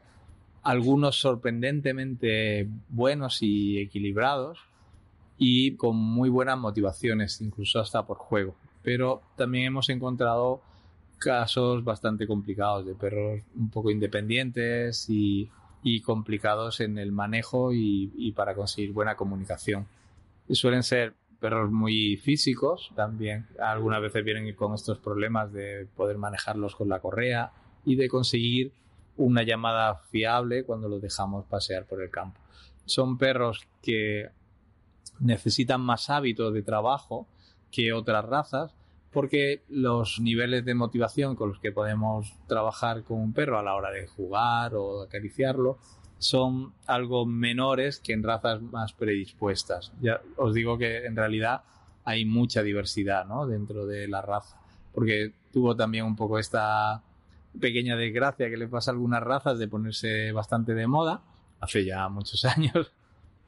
Algunos 0.62 1.20
sorprendentemente 1.20 2.68
buenos 2.88 3.42
y 3.42 3.78
equilibrados 3.78 4.60
y 5.38 5.72
con 5.72 5.96
muy 5.96 6.28
buenas 6.28 6.58
motivaciones, 6.58 7.40
incluso 7.40 7.80
hasta 7.80 8.06
por 8.06 8.18
juego. 8.18 8.54
Pero 8.82 9.22
también 9.36 9.66
hemos 9.66 9.88
encontrado 9.90 10.62
casos 11.18 11.84
bastante 11.84 12.26
complicados 12.26 12.86
de 12.86 12.94
perros 12.94 13.42
un 13.54 13.70
poco 13.70 13.90
independientes 13.90 15.08
y 15.08 15.50
y 15.88 16.00
complicados 16.00 16.80
en 16.80 16.98
el 16.98 17.12
manejo 17.12 17.72
y, 17.72 18.32
para 18.34 18.56
conseguir 18.56 18.92
buena 18.92 19.14
comunicación. 19.14 19.86
Y 20.48 20.56
suelen 20.56 20.82
ser 20.82 21.14
perros 21.38 21.70
muy 21.70 22.16
físicos 22.16 22.90
también. 22.96 23.46
Algunas 23.60 24.02
veces 24.02 24.24
vienen 24.24 24.52
con 24.56 24.74
estos 24.74 24.98
problemas 24.98 25.52
de 25.52 25.86
poder 25.94 26.18
manejarlos 26.18 26.74
con 26.74 26.88
la 26.88 26.98
correa 26.98 27.52
y 27.84 27.94
de 27.94 28.08
conseguir 28.08 28.72
una 29.16 29.44
llamada 29.44 29.94
fiable 30.10 30.64
cuando 30.64 30.88
los 30.88 31.00
dejamos 31.00 31.44
pasear 31.44 31.84
por 31.84 32.02
el 32.02 32.10
campo. 32.10 32.40
Son 32.84 33.16
perros 33.16 33.68
que 33.80 34.30
necesitan 35.20 35.82
más 35.82 36.10
hábitos 36.10 36.52
de 36.52 36.62
trabajo 36.62 37.28
que 37.70 37.92
otras 37.92 38.24
razas 38.24 38.74
porque 39.16 39.62
los 39.70 40.20
niveles 40.20 40.66
de 40.66 40.74
motivación 40.74 41.36
con 41.36 41.48
los 41.48 41.58
que 41.58 41.72
podemos 41.72 42.34
trabajar 42.46 43.02
con 43.02 43.18
un 43.18 43.32
perro 43.32 43.58
a 43.58 43.62
la 43.62 43.74
hora 43.74 43.90
de 43.90 44.06
jugar 44.06 44.74
o 44.74 45.04
acariciarlo 45.04 45.78
son 46.18 46.74
algo 46.86 47.24
menores 47.24 47.98
que 47.98 48.12
en 48.12 48.22
razas 48.22 48.60
más 48.60 48.92
predispuestas. 48.92 49.94
Ya 50.02 50.20
os 50.36 50.52
digo 50.52 50.76
que 50.76 51.06
en 51.06 51.16
realidad 51.16 51.62
hay 52.04 52.26
mucha 52.26 52.62
diversidad 52.62 53.24
¿no? 53.24 53.46
dentro 53.46 53.86
de 53.86 54.06
la 54.06 54.20
raza, 54.20 54.60
porque 54.92 55.32
tuvo 55.50 55.74
también 55.74 56.04
un 56.04 56.14
poco 56.14 56.38
esta 56.38 57.02
pequeña 57.58 57.96
desgracia 57.96 58.50
que 58.50 58.58
le 58.58 58.68
pasa 58.68 58.90
a 58.90 58.92
algunas 58.92 59.22
razas 59.22 59.58
de 59.58 59.66
ponerse 59.66 60.30
bastante 60.32 60.74
de 60.74 60.86
moda 60.86 61.22
hace 61.58 61.86
ya 61.86 62.06
muchos 62.10 62.44
años 62.56 62.92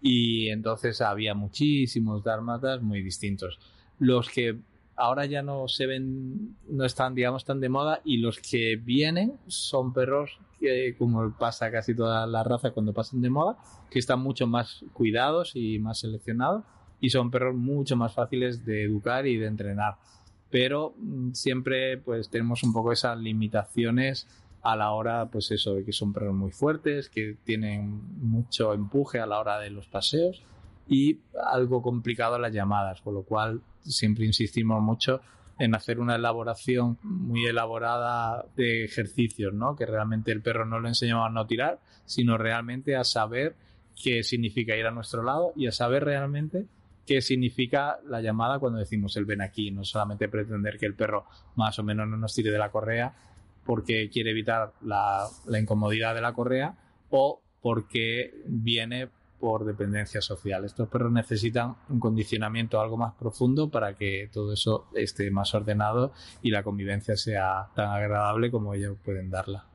y 0.01 0.49
entonces 0.49 1.03
había 1.03 1.35
muchísimos 1.35 2.25
dálmatas 2.25 2.81
muy 2.81 3.03
distintos. 3.03 3.59
Los 3.99 4.31
que 4.31 4.57
ahora 4.99 5.27
ya 5.27 5.43
no 5.43 5.69
se 5.69 5.87
ven, 5.87 6.57
no 6.69 6.85
están, 6.85 7.15
digamos, 7.15 7.45
tan 7.45 7.61
de 7.61 7.69
moda 7.69 8.01
y 8.05 8.19
los 8.19 8.39
que 8.39 8.77
vienen 8.77 9.39
son 9.47 9.93
perros 9.93 10.39
que, 10.59 10.97
como 10.99 11.33
pasa 11.39 11.71
casi 11.71 11.95
toda 11.95 12.27
la 12.27 12.43
raza 12.43 12.73
cuando 12.73 12.93
pasan 12.93 13.23
de 13.23 13.31
moda, 13.31 13.57
que 13.91 13.99
están 13.99 14.21
mucho 14.21 14.47
más 14.47 14.85
cuidados 14.93 15.53
y 15.55 15.79
más 15.79 16.01
seleccionados 16.01 16.65
y 17.01 17.11
son 17.11 17.31
perros 17.31 17.55
mucho 17.55 17.97
más 17.97 18.13
fáciles 18.13 18.65
de 18.65 18.85
educar 18.85 19.27
y 19.27 19.37
de 19.37 19.47
entrenar. 19.47 19.95
Pero 20.51 20.95
mm, 20.99 21.33
siempre 21.33 21.99
pues 21.99 22.29
tenemos 22.29 22.63
un 22.65 22.73
poco 22.73 22.93
esas 22.93 23.19
limitaciones 23.19 24.27
a 24.63 24.75
la 24.75 24.91
hora, 24.91 25.27
pues 25.31 25.53
eso, 25.53 25.75
de 25.75 25.85
que 25.85 25.93
son 25.93 26.13
perros 26.13 26.35
muy 26.35 26.51
fuertes, 26.51 27.09
que 27.09 27.37
tienen 27.45 28.03
mucho 28.21 28.75
empuje 28.75 29.21
a 29.21 29.27
la 29.27 29.39
hora 29.39 29.61
de 29.61 29.71
los 29.71 29.87
paseos 29.87 30.43
y 30.89 31.21
algo 31.53 31.83
complicado 31.83 32.39
las 32.39 32.53
llamadas, 32.53 33.01
con 33.03 33.15
lo 33.15 33.23
cual 33.23 33.61
siempre 33.81 34.25
insistimos 34.25 34.83
mucho 34.83 35.21
en 35.59 35.75
hacer 35.75 35.99
una 35.99 36.15
elaboración 36.15 36.99
muy 37.03 37.47
elaborada 37.47 38.47
de 38.57 38.85
ejercicios, 38.85 39.53
¿no? 39.53 39.75
Que 39.75 39.87
realmente 39.87 40.31
el 40.31 40.41
perro 40.41 40.65
no 40.65 40.79
lo 40.79 40.89
enseñamos 40.89 41.27
a 41.27 41.33
no 41.33 41.47
tirar, 41.47 41.81
sino 42.05 42.39
realmente 42.39 42.97
a 42.97 43.05
saber 43.05 43.57
qué 44.01 44.23
significa 44.23 44.77
ir 44.77 44.87
a 44.87 44.93
nuestro 44.93 45.23
lado 45.23 45.53
y 45.57 45.67
a 45.67 45.73
saber 45.73 46.05
realmente 46.05 46.67
qué 47.05 47.21
significa 47.21 47.99
la 48.07 48.21
llamada 48.21 48.59
cuando 48.59 48.79
decimos 48.79 49.17
el 49.17 49.25
ven 49.25 49.41
aquí, 49.41 49.71
no 49.71 49.83
solamente 49.83 50.29
pretender 50.29 50.79
que 50.79 50.87
el 50.87 50.95
perro 50.95 51.25
más 51.57 51.79
o 51.79 51.83
menos 51.83 52.07
no 52.07 52.17
nos 52.17 52.35
tire 52.35 52.51
de 52.51 52.59
la 52.59 52.71
correa 52.71 53.15
porque 53.65 54.09
quiere 54.11 54.31
evitar 54.31 54.73
la, 54.83 55.27
la 55.47 55.59
incomodidad 55.59 56.15
de 56.15 56.21
la 56.21 56.35
correa 56.35 56.75
o 57.11 57.43
porque 57.61 58.35
viene 58.47 59.09
por 59.39 59.65
dependencia 59.65 60.21
social. 60.21 60.65
Estos 60.65 60.89
perros 60.89 61.13
necesitan 61.13 61.77
un 61.89 62.01
condicionamiento 62.01 62.81
algo 62.81 62.97
más 62.97 63.15
profundo 63.15 63.71
para 63.71 63.95
que 63.95 64.29
todo 64.33 64.53
eso 64.53 64.87
esté 64.95 65.31
más 65.31 65.55
ordenado 65.55 66.13
y 66.43 66.51
la 66.51 66.63
convivencia 66.63 67.17
sea 67.17 67.69
tan 67.75 67.91
agradable 67.91 68.51
como 68.51 68.75
ellos 68.75 68.97
pueden 69.05 69.31
darla. 69.31 69.67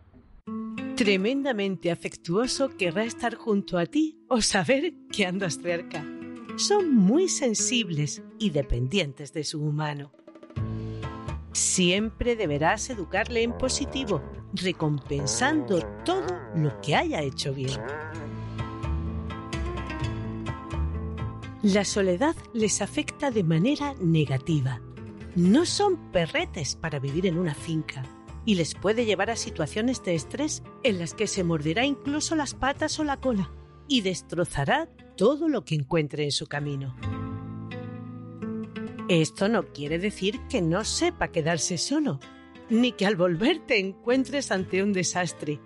Tremendamente 0.95 1.91
afectuoso 1.91 2.77
querrá 2.77 3.03
estar 3.03 3.35
junto 3.35 3.77
a 3.77 3.85
ti 3.85 4.23
o 4.29 4.41
saber 4.41 4.93
que 5.11 5.25
andas 5.25 5.59
cerca. 5.61 6.05
son 6.55 6.93
muy 6.93 7.29
sensibles 7.29 8.21
y 8.37 8.51
dependientes 8.51 9.33
de 9.33 9.43
su 9.43 9.59
humano. 9.59 10.11
Siempre 11.51 12.35
deberás 12.35 12.91
educarle 12.91 13.41
en 13.41 13.57
positivo, 13.57 14.21
recompensando 14.53 15.79
todo 16.03 16.27
lo 16.55 16.79
que 16.81 16.95
haya 16.95 17.21
hecho 17.21 17.53
bien. 17.53 17.79
La 21.63 21.85
soledad 21.85 22.35
les 22.53 22.81
afecta 22.81 23.31
de 23.31 23.41
manera 23.41 23.93
negativa. 24.01 24.81
No 25.37 25.65
son 25.65 26.11
perretes 26.11 26.75
para 26.75 26.99
vivir 26.99 27.25
en 27.25 27.37
una 27.37 27.55
finca 27.55 28.03
y 28.43 28.55
les 28.55 28.75
puede 28.75 29.05
llevar 29.05 29.29
a 29.29 29.37
situaciones 29.37 30.03
de 30.03 30.13
estrés 30.13 30.61
en 30.83 30.99
las 30.99 31.13
que 31.13 31.25
se 31.25 31.45
morderá 31.45 31.85
incluso 31.85 32.35
las 32.35 32.53
patas 32.53 32.99
o 32.99 33.05
la 33.05 33.15
cola 33.15 33.49
y 33.87 34.01
destrozará 34.01 34.89
todo 35.15 35.47
lo 35.47 35.63
que 35.63 35.75
encuentre 35.75 36.25
en 36.25 36.33
su 36.33 36.47
camino. 36.47 36.97
Esto 39.07 39.47
no 39.47 39.63
quiere 39.67 39.99
decir 39.99 40.41
que 40.49 40.61
no 40.61 40.83
sepa 40.83 41.29
quedarse 41.29 41.77
solo, 41.77 42.19
ni 42.69 42.91
que 42.91 43.05
al 43.05 43.15
volver 43.15 43.59
te 43.59 43.79
encuentres 43.79 44.51
ante 44.51 44.83
un 44.83 44.91
desastre, 44.91 45.61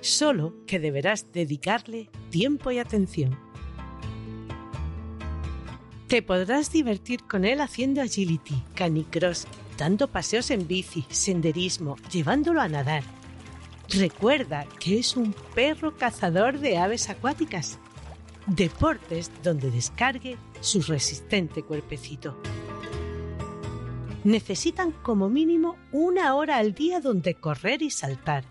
solo 0.00 0.54
que 0.64 0.78
deberás 0.78 1.32
dedicarle 1.32 2.08
tiempo 2.30 2.70
y 2.70 2.78
atención. 2.78 3.43
Te 6.14 6.22
podrás 6.22 6.70
divertir 6.70 7.24
con 7.24 7.44
él 7.44 7.60
haciendo 7.60 8.00
agility, 8.00 8.62
canicross, 8.76 9.48
dando 9.76 10.06
paseos 10.06 10.52
en 10.52 10.68
bici, 10.68 11.04
senderismo, 11.10 11.96
llevándolo 12.08 12.60
a 12.60 12.68
nadar. 12.68 13.02
Recuerda 13.88 14.64
que 14.78 15.00
es 15.00 15.16
un 15.16 15.34
perro 15.56 15.96
cazador 15.96 16.60
de 16.60 16.78
aves 16.78 17.10
acuáticas. 17.10 17.80
Deportes 18.46 19.32
donde 19.42 19.72
descargue 19.72 20.38
su 20.60 20.82
resistente 20.82 21.64
cuerpecito. 21.64 22.40
Necesitan 24.22 24.92
como 24.92 25.28
mínimo 25.28 25.74
una 25.90 26.36
hora 26.36 26.58
al 26.58 26.74
día 26.74 27.00
donde 27.00 27.34
correr 27.34 27.82
y 27.82 27.90
saltar. 27.90 28.44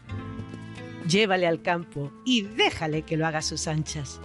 Llévale 1.07 1.47
al 1.47 1.61
campo 1.61 2.11
y 2.25 2.41
déjale 2.41 3.03
que 3.03 3.15
lo 3.15 3.25
haga 3.25 3.37
a 3.37 3.41
sus 3.41 3.69
anchas. 3.69 4.19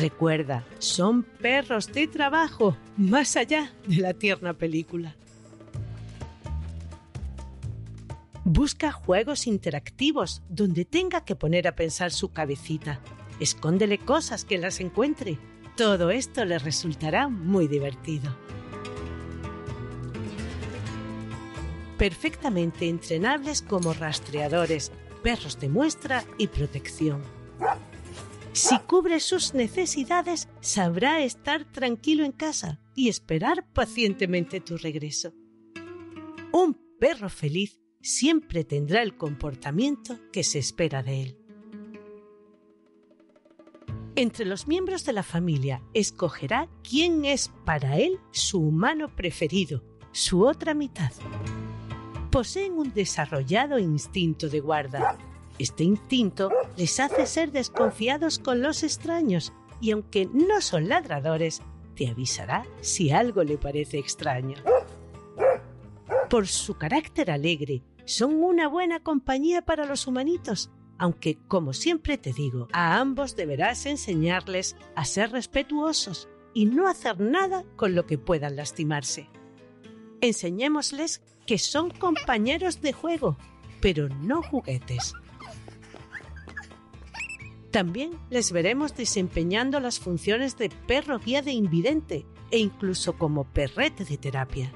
Recuerda, 0.00 0.64
son 0.78 1.22
perros 1.22 1.92
de 1.92 2.06
trabajo, 2.06 2.76
más 2.96 3.36
allá 3.36 3.72
de 3.86 3.96
la 3.96 4.14
tierna 4.14 4.54
película. 4.54 5.16
Busca 8.44 8.92
juegos 8.92 9.46
interactivos 9.46 10.42
donde 10.48 10.84
tenga 10.84 11.24
que 11.24 11.36
poner 11.36 11.66
a 11.66 11.74
pensar 11.74 12.12
su 12.12 12.32
cabecita. 12.32 13.00
Escóndele 13.40 13.98
cosas 13.98 14.44
que 14.44 14.58
las 14.58 14.80
encuentre. 14.80 15.38
Todo 15.76 16.10
esto 16.10 16.44
le 16.44 16.58
resultará 16.58 17.28
muy 17.28 17.66
divertido. 17.68 18.34
Perfectamente 21.98 22.88
entrenables 22.88 23.62
como 23.62 23.92
rastreadores, 23.92 24.92
perros 25.22 25.58
de 25.58 25.68
muestra 25.68 26.24
y 26.38 26.46
protección. 26.46 27.20
Si 28.58 28.76
cubre 28.80 29.20
sus 29.20 29.54
necesidades, 29.54 30.48
sabrá 30.60 31.22
estar 31.22 31.64
tranquilo 31.64 32.24
en 32.24 32.32
casa 32.32 32.80
y 32.96 33.08
esperar 33.08 33.72
pacientemente 33.72 34.60
tu 34.60 34.76
regreso. 34.76 35.32
Un 36.52 36.76
perro 36.98 37.28
feliz 37.28 37.80
siempre 38.02 38.64
tendrá 38.64 39.02
el 39.02 39.16
comportamiento 39.16 40.18
que 40.32 40.42
se 40.42 40.58
espera 40.58 41.04
de 41.04 41.22
él. 41.22 41.38
Entre 44.16 44.44
los 44.44 44.66
miembros 44.66 45.04
de 45.04 45.12
la 45.12 45.22
familia 45.22 45.80
escogerá 45.94 46.68
quién 46.82 47.26
es 47.26 47.52
para 47.64 47.96
él 47.98 48.18
su 48.32 48.58
humano 48.58 49.14
preferido, 49.14 49.84
su 50.10 50.44
otra 50.44 50.74
mitad. 50.74 51.12
Poseen 52.32 52.72
un 52.72 52.92
desarrollado 52.92 53.78
instinto 53.78 54.48
de 54.48 54.58
guarda 54.58 55.16
este 55.58 55.84
instinto 55.84 56.50
les 56.76 57.00
hace 57.00 57.26
ser 57.26 57.52
desconfiados 57.52 58.38
con 58.38 58.62
los 58.62 58.82
extraños 58.82 59.52
y 59.80 59.92
aunque 59.92 60.26
no 60.32 60.60
son 60.60 60.88
ladradores, 60.88 61.62
te 61.94 62.08
avisará 62.08 62.64
si 62.80 63.10
algo 63.10 63.42
le 63.44 63.58
parece 63.58 63.98
extraño. 63.98 64.56
Por 66.30 66.46
su 66.46 66.74
carácter 66.74 67.30
alegre, 67.30 67.82
son 68.04 68.42
una 68.42 68.68
buena 68.68 69.00
compañía 69.00 69.62
para 69.62 69.84
los 69.84 70.06
humanitos, 70.06 70.70
aunque, 70.98 71.38
como 71.46 71.72
siempre 71.72 72.18
te 72.18 72.32
digo, 72.32 72.68
a 72.72 72.98
ambos 72.98 73.36
deberás 73.36 73.86
enseñarles 73.86 74.76
a 74.94 75.04
ser 75.04 75.30
respetuosos 75.30 76.28
y 76.54 76.66
no 76.66 76.88
hacer 76.88 77.20
nada 77.20 77.64
con 77.76 77.94
lo 77.94 78.06
que 78.06 78.18
puedan 78.18 78.56
lastimarse. 78.56 79.28
Enseñémosles 80.20 81.22
que 81.46 81.58
son 81.58 81.90
compañeros 81.90 82.80
de 82.80 82.92
juego, 82.92 83.36
pero 83.80 84.08
no 84.08 84.42
juguetes. 84.42 85.14
También 87.70 88.12
les 88.30 88.50
veremos 88.52 88.96
desempeñando 88.96 89.78
las 89.78 90.00
funciones 90.00 90.56
de 90.56 90.70
perro 90.86 91.18
guía 91.18 91.42
de 91.42 91.52
invidente 91.52 92.24
e 92.50 92.58
incluso 92.58 93.18
como 93.18 93.44
perrete 93.44 94.04
de 94.04 94.16
terapia. 94.16 94.72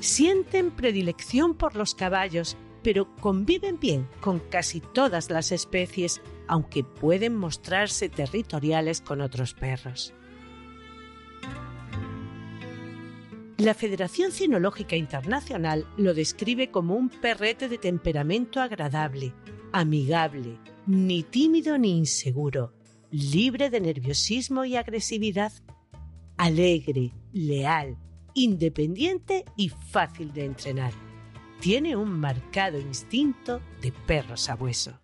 Sienten 0.00 0.70
predilección 0.70 1.54
por 1.54 1.76
los 1.76 1.94
caballos, 1.94 2.56
pero 2.82 3.14
conviven 3.16 3.78
bien 3.78 4.08
con 4.20 4.38
casi 4.38 4.80
todas 4.80 5.30
las 5.30 5.52
especies, 5.52 6.20
aunque 6.46 6.84
pueden 6.84 7.36
mostrarse 7.36 8.08
territoriales 8.08 9.00
con 9.00 9.20
otros 9.20 9.54
perros. 9.54 10.14
La 13.58 13.74
Federación 13.74 14.32
Cinológica 14.32 14.96
Internacional 14.96 15.86
lo 15.98 16.14
describe 16.14 16.70
como 16.70 16.94
un 16.96 17.10
perrete 17.10 17.68
de 17.68 17.76
temperamento 17.76 18.62
agradable, 18.62 19.34
amigable, 19.72 20.58
ni 20.86 21.22
tímido 21.22 21.78
ni 21.78 21.96
inseguro, 21.96 22.72
libre 23.10 23.70
de 23.70 23.80
nerviosismo 23.80 24.64
y 24.64 24.76
agresividad, 24.76 25.52
alegre, 26.36 27.12
leal, 27.32 27.96
independiente 28.34 29.44
y 29.56 29.68
fácil 29.68 30.32
de 30.32 30.44
entrenar. 30.44 30.92
Tiene 31.60 31.96
un 31.96 32.18
marcado 32.18 32.78
instinto 32.78 33.60
de 33.82 33.92
perro 33.92 34.36
sabueso. 34.36 34.98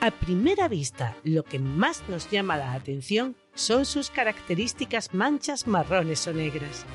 A 0.00 0.12
primera 0.12 0.68
vista, 0.68 1.16
lo 1.24 1.42
que 1.42 1.58
más 1.58 2.08
nos 2.08 2.30
llama 2.30 2.56
la 2.56 2.72
atención 2.72 3.36
son 3.54 3.84
sus 3.84 4.10
características 4.10 5.12
manchas 5.12 5.66
marrones 5.66 6.26
o 6.28 6.32
negras. 6.32 6.86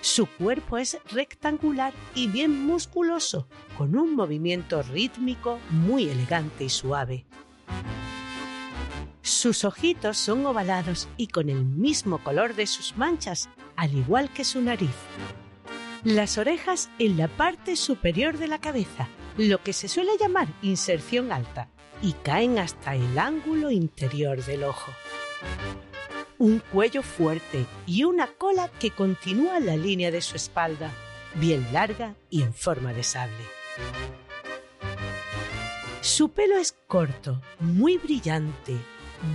Su 0.00 0.26
cuerpo 0.26 0.78
es 0.78 0.98
rectangular 1.10 1.92
y 2.14 2.28
bien 2.28 2.64
musculoso, 2.64 3.46
con 3.76 3.96
un 3.96 4.16
movimiento 4.16 4.82
rítmico 4.82 5.58
muy 5.70 6.08
elegante 6.08 6.64
y 6.64 6.70
suave. 6.70 7.26
Sus 9.20 9.64
ojitos 9.64 10.16
son 10.16 10.46
ovalados 10.46 11.08
y 11.18 11.26
con 11.26 11.50
el 11.50 11.64
mismo 11.64 12.18
color 12.18 12.54
de 12.54 12.66
sus 12.66 12.96
manchas, 12.96 13.50
al 13.76 13.94
igual 13.94 14.32
que 14.32 14.44
su 14.44 14.62
nariz. 14.62 14.94
Las 16.02 16.38
orejas 16.38 16.88
en 16.98 17.18
la 17.18 17.28
parte 17.28 17.76
superior 17.76 18.38
de 18.38 18.48
la 18.48 18.58
cabeza, 18.58 19.08
lo 19.36 19.62
que 19.62 19.74
se 19.74 19.86
suele 19.86 20.12
llamar 20.18 20.48
inserción 20.62 21.30
alta, 21.30 21.68
y 22.00 22.14
caen 22.14 22.58
hasta 22.58 22.94
el 22.94 23.18
ángulo 23.18 23.70
interior 23.70 24.42
del 24.44 24.64
ojo 24.64 24.90
un 26.40 26.58
cuello 26.58 27.02
fuerte 27.02 27.66
y 27.86 28.04
una 28.04 28.26
cola 28.26 28.70
que 28.80 28.90
continúa 28.90 29.60
la 29.60 29.76
línea 29.76 30.10
de 30.10 30.22
su 30.22 30.36
espalda, 30.36 30.90
bien 31.34 31.66
larga 31.70 32.14
y 32.30 32.40
en 32.42 32.54
forma 32.54 32.94
de 32.94 33.02
sable. 33.02 33.44
Su 36.00 36.30
pelo 36.30 36.56
es 36.56 36.74
corto, 36.86 37.42
muy 37.60 37.98
brillante, 37.98 38.74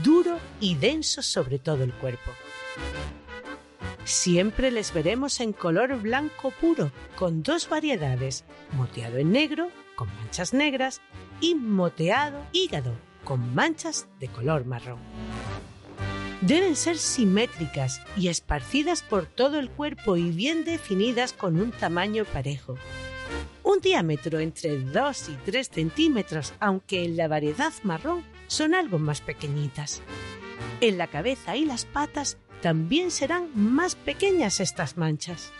duro 0.03 0.39
y 0.59 0.73
denso 0.75 1.21
sobre 1.21 1.59
todo 1.59 1.83
el 1.83 1.93
cuerpo. 1.93 2.31
Siempre 4.03 4.71
les 4.71 4.91
veremos 4.91 5.39
en 5.41 5.53
color 5.53 6.01
blanco 6.01 6.49
puro, 6.59 6.91
con 7.15 7.43
dos 7.43 7.69
variedades, 7.69 8.45
moteado 8.71 9.19
en 9.19 9.31
negro, 9.31 9.69
con 9.95 10.07
manchas 10.15 10.55
negras, 10.55 11.01
y 11.39 11.53
moteado 11.53 12.43
hígado, 12.51 12.95
con 13.23 13.53
manchas 13.53 14.07
de 14.19 14.27
color 14.27 14.65
marrón 14.65 14.99
deben 16.41 16.75
ser 16.75 16.97
simétricas 16.97 18.01
y 18.17 18.27
esparcidas 18.27 19.01
por 19.01 19.25
todo 19.25 19.59
el 19.59 19.69
cuerpo 19.69 20.17
y 20.17 20.31
bien 20.31 20.65
definidas 20.65 21.33
con 21.33 21.59
un 21.59 21.71
tamaño 21.71 22.25
parejo. 22.25 22.77
Un 23.63 23.79
diámetro 23.79 24.39
entre 24.39 24.77
2 24.79 25.29
y 25.29 25.33
3 25.45 25.69
centímetros, 25.69 26.53
aunque 26.59 27.03
en 27.03 27.17
la 27.17 27.27
variedad 27.27 27.73
marrón 27.83 28.23
son 28.47 28.75
algo 28.75 28.99
más 28.99 29.21
pequeñitas. 29.21 30.01
En 30.81 30.97
la 30.97 31.07
cabeza 31.07 31.55
y 31.55 31.65
las 31.65 31.85
patas 31.85 32.37
también 32.61 33.11
serán 33.11 33.49
más 33.55 33.95
pequeñas 33.95 34.59
estas 34.59 34.97
manchas. 34.97 35.51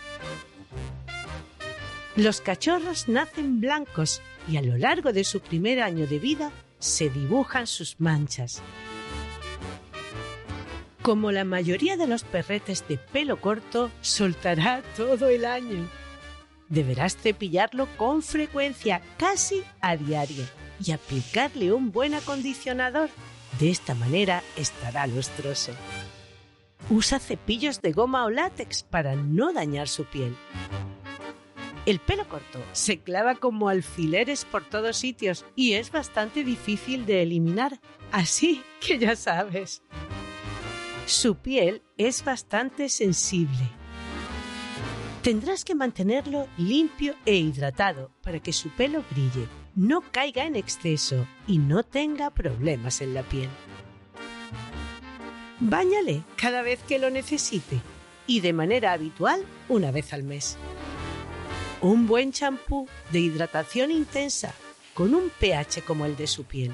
Los 2.16 2.42
cachorros 2.42 3.10
nacen 3.10 3.60
blancos 3.60 4.22
y 4.48 4.58
a 4.58 4.62
lo 4.62 4.78
largo 4.78 5.12
de 5.12 5.24
su 5.24 5.42
primer 5.42 5.82
año 5.82 6.08
de 6.08 6.20
vida 6.20 6.52
se 6.80 7.10
dibujan 7.10 7.68
sus 7.68 8.00
manchas. 8.00 8.62
Como 11.06 11.32
la 11.32 11.44
mayoría 11.44 11.98
de 11.98 12.08
los 12.08 12.24
perretes 12.24 12.88
de 12.88 12.98
pelo 12.98 13.40
corto, 13.40 13.92
soltará 14.02 14.82
todo 14.98 15.30
el 15.30 15.46
año. 15.46 15.88
Deberás 16.68 17.16
cepillarlo 17.16 17.88
con 17.96 18.24
frecuencia, 18.24 19.04
casi 19.16 19.64
a 19.82 19.98
diario, 19.98 20.44
y 20.84 20.94
aplicarle 20.94 21.74
un 21.74 21.92
buen 21.92 22.16
acondicionador. 22.16 23.12
De 23.60 23.70
esta 23.70 23.94
manera 23.94 24.42
estará 24.58 25.06
lustroso. 25.06 25.74
Usa 26.90 27.20
cepillos 27.20 27.84
de 27.84 27.92
goma 27.92 28.26
o 28.26 28.32
látex 28.32 28.82
para 28.82 29.16
no 29.16 29.54
dañar 29.54 29.88
su 29.88 30.06
piel. 30.06 30.36
El 31.86 32.00
pelo 32.00 32.28
corto 32.28 32.60
se 32.72 32.98
clava 32.98 33.36
como 33.36 33.70
alfileres 33.70 34.44
por 34.44 34.66
todos 34.66 34.98
sitios 34.98 35.46
y 35.56 35.74
es 35.74 35.92
bastante 35.92 36.44
difícil 36.44 37.06
de 37.06 37.22
eliminar, 37.22 37.80
así 38.12 38.64
que 38.80 38.98
ya 38.98 39.16
sabes. 39.16 39.84
Su 41.06 41.36
piel 41.36 41.84
es 41.98 42.26
bastante 42.26 42.90
sensible. 42.90 43.70
Tendrás 45.22 45.64
que 45.64 45.76
mantenerlo 45.76 46.48
limpio 46.58 47.14
e 47.28 47.36
hidratado 47.36 48.12
para 48.24 48.40
que 48.40 48.52
su 48.52 48.70
pelo 48.70 49.04
brille, 49.12 49.48
no 49.76 50.02
caiga 50.12 50.46
en 50.46 50.56
exceso 50.56 51.28
y 51.46 51.60
no 51.60 51.84
tenga 51.84 52.32
problemas 52.32 53.02
en 53.02 53.14
la 53.14 53.22
piel. 53.22 53.50
Báñale 55.60 56.24
cada 56.38 56.64
vez 56.64 56.82
que 56.84 56.98
lo 56.98 57.12
necesite 57.12 57.82
y 58.26 58.40
de 58.40 58.54
manera 58.54 58.92
habitual 58.94 59.46
una 59.70 59.92
vez 59.92 60.12
al 60.12 60.24
mes. 60.24 60.58
Un 61.82 62.08
buen 62.08 62.32
champú 62.32 62.88
de 63.12 63.20
hidratación 63.20 63.92
intensa 63.92 64.56
con 64.96 65.14
un 65.14 65.30
pH 65.40 65.84
como 65.84 66.06
el 66.06 66.16
de 66.18 66.26
su 66.26 66.46
piel. 66.46 66.72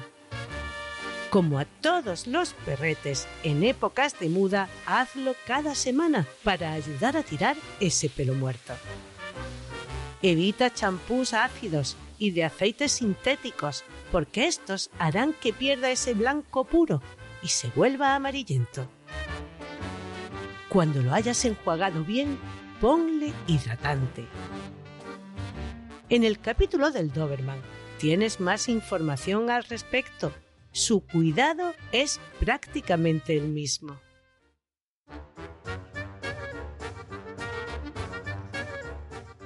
Como 1.32 1.58
a 1.58 1.64
todos 1.64 2.26
los 2.26 2.52
perretes 2.52 3.26
en 3.42 3.64
épocas 3.64 4.20
de 4.20 4.28
muda, 4.28 4.68
hazlo 4.84 5.34
cada 5.46 5.74
semana 5.74 6.26
para 6.44 6.74
ayudar 6.74 7.16
a 7.16 7.22
tirar 7.22 7.56
ese 7.80 8.10
pelo 8.10 8.34
muerto. 8.34 8.74
Evita 10.20 10.74
champús 10.74 11.32
ácidos 11.32 11.96
y 12.18 12.32
de 12.32 12.44
aceites 12.44 12.92
sintéticos 12.92 13.82
porque 14.10 14.46
estos 14.46 14.90
harán 14.98 15.32
que 15.32 15.54
pierda 15.54 15.90
ese 15.90 16.12
blanco 16.12 16.64
puro 16.64 17.00
y 17.42 17.48
se 17.48 17.70
vuelva 17.70 18.14
amarillento. 18.14 18.86
Cuando 20.68 21.00
lo 21.00 21.14
hayas 21.14 21.42
enjuagado 21.46 22.04
bien, 22.04 22.38
ponle 22.78 23.32
hidratante. 23.46 24.26
En 26.10 26.24
el 26.24 26.40
capítulo 26.40 26.90
del 26.90 27.10
Doberman 27.10 27.62
tienes 27.96 28.38
más 28.38 28.68
información 28.68 29.48
al 29.48 29.64
respecto. 29.64 30.30
Su 30.72 31.00
cuidado 31.00 31.74
es 31.92 32.18
prácticamente 32.40 33.36
el 33.36 33.48
mismo. 33.48 34.00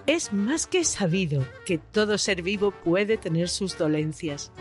Es 0.07 0.33
más 0.33 0.69
que 0.69 0.85
sabido 0.85 1.45
que 1.67 1.79
todo 1.79 2.17
ser 2.17 2.43
vivo 2.43 2.71
puede 2.71 3.19
tener 3.19 3.49
sus 3.49 3.77
dolencias. 3.77 4.53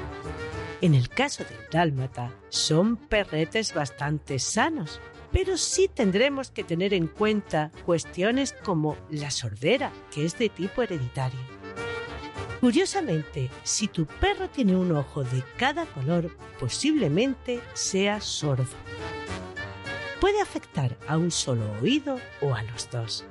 En 0.81 0.95
el 0.95 1.07
caso 1.07 1.43
del 1.43 1.69
dálmata, 1.71 2.33
son 2.49 2.97
perretes 2.97 3.75
bastante 3.75 4.39
sanos, 4.39 4.99
pero 5.31 5.57
sí 5.57 5.87
tendremos 5.87 6.49
que 6.49 6.63
tener 6.63 6.95
en 6.95 7.05
cuenta 7.05 7.71
cuestiones 7.85 8.53
como 8.63 8.97
la 9.11 9.29
sordera, 9.29 9.93
que 10.11 10.25
es 10.25 10.37
de 10.39 10.49
tipo 10.49 10.81
hereditario. 10.81 11.54
Curiosamente, 12.65 13.51
si 13.61 13.87
tu 13.87 14.07
perro 14.07 14.49
tiene 14.49 14.75
un 14.75 14.91
ojo 14.91 15.23
de 15.23 15.43
cada 15.55 15.85
color, 15.85 16.35
posiblemente 16.59 17.61
sea 17.75 18.19
sordo. 18.19 18.65
Puede 20.19 20.41
afectar 20.41 20.97
a 21.07 21.19
un 21.19 21.29
solo 21.29 21.61
oído 21.79 22.17
o 22.41 22.55
a 22.55 22.63
los 22.63 22.89
dos. 22.89 23.23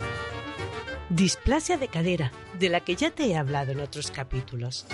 Displasia 1.08 1.76
de 1.78 1.88
cadera, 1.88 2.30
de 2.60 2.68
la 2.68 2.78
que 2.78 2.94
ya 2.94 3.10
te 3.10 3.26
he 3.26 3.36
hablado 3.36 3.72
en 3.72 3.80
otros 3.80 4.12
capítulos. 4.12 4.86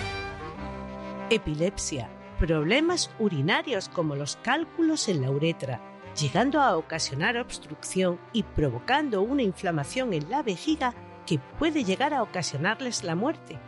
Epilepsia, 1.29 2.09
problemas 2.39 3.11
urinarios 3.19 3.89
como 3.89 4.15
los 4.15 4.37
cálculos 4.37 5.07
en 5.07 5.21
la 5.21 5.29
uretra, 5.29 5.79
llegando 6.19 6.61
a 6.61 6.77
ocasionar 6.77 7.37
obstrucción 7.37 8.19
y 8.33 8.41
provocando 8.41 9.21
una 9.21 9.43
inflamación 9.43 10.13
en 10.13 10.31
la 10.31 10.41
vejiga 10.41 10.95
que 11.27 11.37
puede 11.59 11.83
llegar 11.83 12.15
a 12.15 12.23
ocasionarles 12.23 13.03
la 13.03 13.13
muerte 13.13 13.59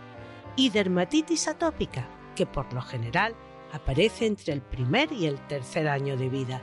y 0.55 0.69
dermatitis 0.69 1.47
atópica, 1.47 2.07
que 2.35 2.45
por 2.45 2.71
lo 2.73 2.81
general 2.81 3.35
aparece 3.71 4.25
entre 4.25 4.53
el 4.53 4.61
primer 4.61 5.11
y 5.11 5.25
el 5.25 5.39
tercer 5.47 5.87
año 5.87 6.15
de 6.15 6.29
vida. 6.29 6.61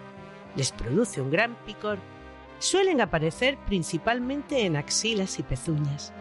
Les 0.57 0.73
produce 0.73 1.21
un 1.21 1.31
gran 1.31 1.57
picor. 1.67 1.99
Suelen 2.59 3.01
aparecer 3.01 3.59
principalmente 3.67 4.65
en 4.65 4.77
axilas 4.77 5.39
y 5.39 5.43
pezuñas. 5.43 6.13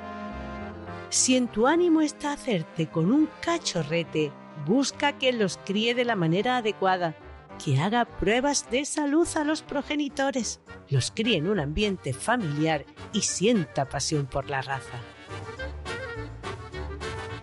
Si 1.09 1.35
en 1.35 1.47
tu 1.47 1.67
ánimo 1.67 2.01
está 2.01 2.33
hacerte 2.33 2.87
con 2.87 3.11
un 3.11 3.27
cachorrete, 3.41 4.31
busca 4.65 5.17
que 5.17 5.33
los 5.33 5.57
críe 5.57 5.95
de 5.95 6.05
la 6.05 6.15
manera 6.15 6.57
adecuada, 6.57 7.15
que 7.63 7.79
haga 7.79 8.05
pruebas 8.05 8.69
de 8.71 8.85
salud 8.85 9.27
a 9.35 9.43
los 9.43 9.61
progenitores, 9.61 10.61
los 10.89 11.11
críe 11.11 11.37
en 11.37 11.47
un 11.47 11.59
ambiente 11.59 12.13
familiar 12.13 12.85
y 13.11 13.21
sienta 13.21 13.89
pasión 13.89 14.27
por 14.27 14.49
la 14.49 14.61
raza. 14.61 14.99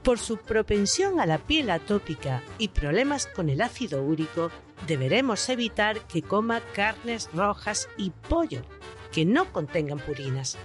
Por 0.06 0.20
su 0.20 0.36
propensión 0.36 1.18
a 1.18 1.26
la 1.26 1.38
piel 1.38 1.68
atópica 1.68 2.40
y 2.58 2.68
problemas 2.68 3.26
con 3.26 3.48
el 3.48 3.60
ácido 3.60 4.04
úrico, 4.04 4.52
deberemos 4.86 5.48
evitar 5.48 5.98
que 6.06 6.22
coma 6.22 6.60
carnes 6.74 7.28
rojas 7.34 7.88
y 7.96 8.10
pollo 8.10 8.62
que 9.10 9.24
no 9.24 9.52
contengan 9.52 9.98
purinas. 9.98 10.58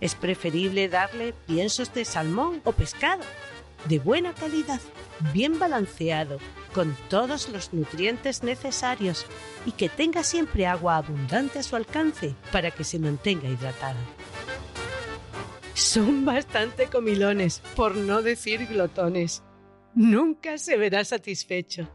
Es 0.00 0.14
preferible 0.14 0.88
darle 0.88 1.32
piensos 1.48 1.92
de 1.92 2.04
salmón 2.04 2.60
o 2.62 2.70
pescado, 2.70 3.24
de 3.88 3.98
buena 3.98 4.34
calidad, 4.34 4.80
bien 5.32 5.58
balanceado, 5.58 6.38
con 6.72 6.96
todos 7.08 7.48
los 7.48 7.72
nutrientes 7.72 8.44
necesarios 8.44 9.26
y 9.66 9.72
que 9.72 9.88
tenga 9.88 10.22
siempre 10.22 10.68
agua 10.68 10.96
abundante 10.96 11.58
a 11.58 11.64
su 11.64 11.74
alcance 11.74 12.36
para 12.52 12.70
que 12.70 12.84
se 12.84 13.00
mantenga 13.00 13.48
hidratada. 13.48 13.98
Son 15.80 16.26
bastante 16.26 16.88
comilones, 16.88 17.60
por 17.74 17.96
no 17.96 18.20
decir 18.20 18.66
glotones. 18.66 19.42
Nunca 19.94 20.58
se 20.58 20.76
verá 20.76 21.04
satisfecho. 21.04 21.88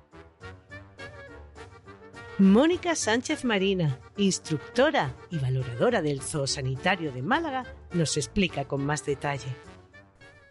Mónica 2.39 2.95
Sánchez 2.95 3.45
Marina, 3.45 3.99
instructora 4.17 5.15
y 5.29 5.37
valoradora 5.37 6.01
del 6.01 6.21
Zoosanitario 6.21 7.11
de 7.11 7.21
Málaga, 7.21 7.63
nos 7.93 8.17
explica 8.17 8.65
con 8.65 8.83
más 8.83 9.05
detalle. 9.05 9.55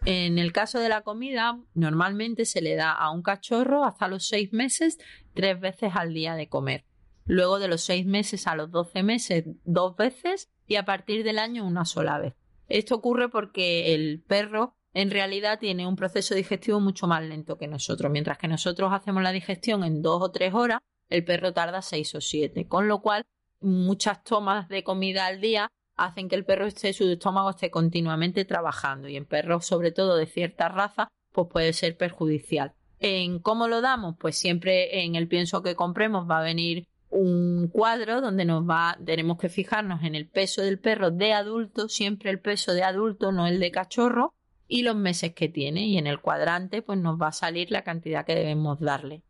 En 0.05 0.39
el 0.39 0.53
caso 0.53 0.79
de 0.79 0.89
la 0.89 1.01
comida, 1.01 1.59
normalmente 1.73 2.45
se 2.45 2.61
le 2.61 2.75
da 2.75 2.93
a 2.93 3.11
un 3.11 3.21
cachorro 3.21 3.83
hasta 3.83 4.07
los 4.07 4.25
seis 4.25 4.53
meses 4.53 4.97
tres 5.33 5.59
veces 5.59 5.91
al 5.93 6.13
día 6.13 6.35
de 6.35 6.47
comer. 6.47 6.85
Luego 7.25 7.59
de 7.59 7.67
los 7.67 7.81
seis 7.81 8.05
meses 8.05 8.47
a 8.47 8.55
los 8.55 8.71
doce 8.71 9.03
meses 9.03 9.43
dos 9.65 9.97
veces 9.97 10.49
y 10.67 10.77
a 10.77 10.85
partir 10.85 11.25
del 11.25 11.37
año 11.37 11.67
una 11.67 11.83
sola 11.83 12.17
vez. 12.17 12.33
Esto 12.67 12.95
ocurre 12.95 13.29
porque 13.29 13.93
el 13.93 14.21
perro 14.21 14.75
en 14.93 15.11
realidad 15.11 15.59
tiene 15.59 15.87
un 15.87 15.95
proceso 15.95 16.35
digestivo 16.35 16.79
mucho 16.79 17.05
más 17.05 17.23
lento 17.23 17.57
que 17.57 17.67
nosotros. 17.67 18.11
Mientras 18.11 18.37
que 18.37 18.47
nosotros 18.47 18.93
hacemos 18.93 19.21
la 19.21 19.31
digestión 19.31 19.83
en 19.83 20.01
dos 20.01 20.21
o 20.21 20.31
tres 20.31 20.53
horas, 20.53 20.79
el 21.09 21.23
perro 21.25 21.53
tarda 21.53 21.81
seis 21.81 22.15
o 22.15 22.21
siete. 22.21 22.67
Con 22.67 22.87
lo 22.87 23.01
cual, 23.01 23.25
muchas 23.59 24.23
tomas 24.23 24.69
de 24.69 24.83
comida 24.83 25.25
al 25.25 25.41
día 25.41 25.69
hacen 25.95 26.29
que 26.29 26.35
el 26.35 26.45
perro 26.45 26.65
esté, 26.65 26.93
su 26.93 27.09
estómago 27.09 27.49
esté 27.49 27.69
continuamente 27.69 28.45
trabajando. 28.45 29.07
Y 29.07 29.17
en 29.17 29.25
perros, 29.25 29.65
sobre 29.65 29.91
todo 29.91 30.15
de 30.15 30.25
cierta 30.25 30.69
raza, 30.69 31.09
pues 31.31 31.47
puede 31.51 31.73
ser 31.73 31.97
perjudicial. 31.97 32.73
¿En 32.99 33.39
cómo 33.39 33.67
lo 33.67 33.81
damos? 33.81 34.15
Pues 34.17 34.37
siempre 34.37 35.03
en 35.03 35.15
el 35.15 35.27
pienso 35.27 35.61
que 35.61 35.75
compremos 35.75 36.29
va 36.29 36.39
a 36.39 36.43
venir 36.43 36.87
un 37.09 37.69
cuadro 37.69 38.21
donde 38.21 38.45
nos 38.45 38.63
va, 38.67 38.97
tenemos 39.05 39.37
que 39.37 39.49
fijarnos 39.49 40.03
en 40.03 40.15
el 40.15 40.27
peso 40.27 40.61
del 40.61 40.79
perro 40.79 41.11
de 41.11 41.33
adulto, 41.33 41.87
siempre 41.87 42.29
el 42.29 42.39
peso 42.39 42.73
de 42.73 42.83
adulto, 42.83 43.31
no 43.31 43.47
el 43.47 43.59
de 43.59 43.71
cachorro, 43.71 44.33
y 44.67 44.81
los 44.83 44.95
meses 44.95 45.33
que 45.33 45.49
tiene. 45.49 45.87
Y 45.87 45.97
en 45.97 46.07
el 46.07 46.19
cuadrante, 46.19 46.81
pues 46.81 46.99
nos 46.99 47.21
va 47.21 47.27
a 47.27 47.31
salir 47.31 47.71
la 47.71 47.83
cantidad 47.83 48.25
que 48.25 48.35
debemos 48.35 48.79
darle. 48.79 49.23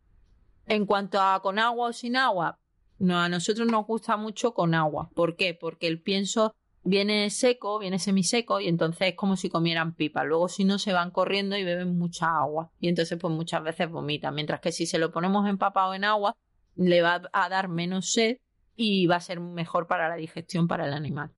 En 0.66 0.86
cuanto 0.86 1.20
a 1.20 1.40
con 1.42 1.58
agua 1.58 1.88
o 1.88 1.92
sin 1.92 2.16
agua, 2.16 2.58
no, 2.98 3.20
a 3.20 3.28
nosotros 3.28 3.68
nos 3.68 3.86
gusta 3.86 4.16
mucho 4.16 4.54
con 4.54 4.74
agua. 4.74 5.10
¿Por 5.14 5.36
qué? 5.36 5.54
Porque 5.54 5.86
el 5.86 6.00
pienso 6.00 6.54
viene 6.82 7.28
seco, 7.30 7.78
viene 7.78 7.98
semiseco 7.98 8.60
y 8.60 8.68
entonces 8.68 9.08
es 9.08 9.14
como 9.14 9.36
si 9.36 9.50
comieran 9.50 9.94
pipa. 9.94 10.24
Luego 10.24 10.48
si 10.48 10.64
no 10.64 10.78
se 10.78 10.92
van 10.92 11.10
corriendo 11.10 11.56
y 11.56 11.64
beben 11.64 11.98
mucha 11.98 12.38
agua 12.38 12.70
y 12.80 12.88
entonces 12.88 13.18
pues 13.20 13.32
muchas 13.32 13.62
veces 13.62 13.90
vomitan. 13.90 14.34
Mientras 14.34 14.60
que 14.60 14.72
si 14.72 14.86
se 14.86 14.98
lo 14.98 15.12
ponemos 15.12 15.48
empapado 15.48 15.94
en 15.94 16.04
agua 16.04 16.36
le 16.76 17.02
va 17.02 17.22
a 17.32 17.48
dar 17.48 17.68
menos 17.68 18.12
sed 18.12 18.38
y 18.76 19.06
va 19.06 19.16
a 19.16 19.20
ser 19.20 19.40
mejor 19.40 19.86
para 19.86 20.08
la 20.08 20.16
digestión 20.16 20.68
para 20.68 20.86
el 20.86 20.92
animal. 20.92 21.32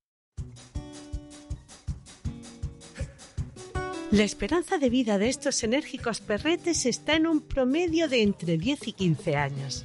La 4.11 4.24
esperanza 4.24 4.79
de 4.79 4.88
vida 4.88 5.18
de 5.18 5.29
estos 5.29 5.62
enérgicos 5.62 6.20
perretes 6.20 6.87
está 6.87 7.14
en 7.16 7.27
un 7.27 7.42
promedio 7.42 8.09
de 8.09 8.22
entre 8.22 8.57
10 8.57 8.88
y 8.88 8.92
15 8.92 9.37
años. 9.37 9.85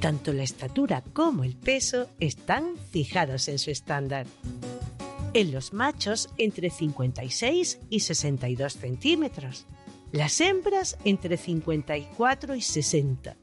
Tanto 0.00 0.32
la 0.32 0.42
estatura 0.42 1.02
como 1.12 1.44
el 1.44 1.54
peso 1.54 2.10
están 2.18 2.76
fijados 2.90 3.46
en 3.46 3.60
su 3.60 3.70
estándar. 3.70 4.26
En 5.32 5.52
los 5.52 5.72
machos 5.72 6.28
entre 6.38 6.70
56 6.70 7.78
y 7.88 8.00
62 8.00 8.72
centímetros. 8.72 9.64
Las 10.10 10.40
hembras 10.40 10.98
entre 11.04 11.36
54 11.36 12.56
y 12.56 12.60
60. 12.60 13.36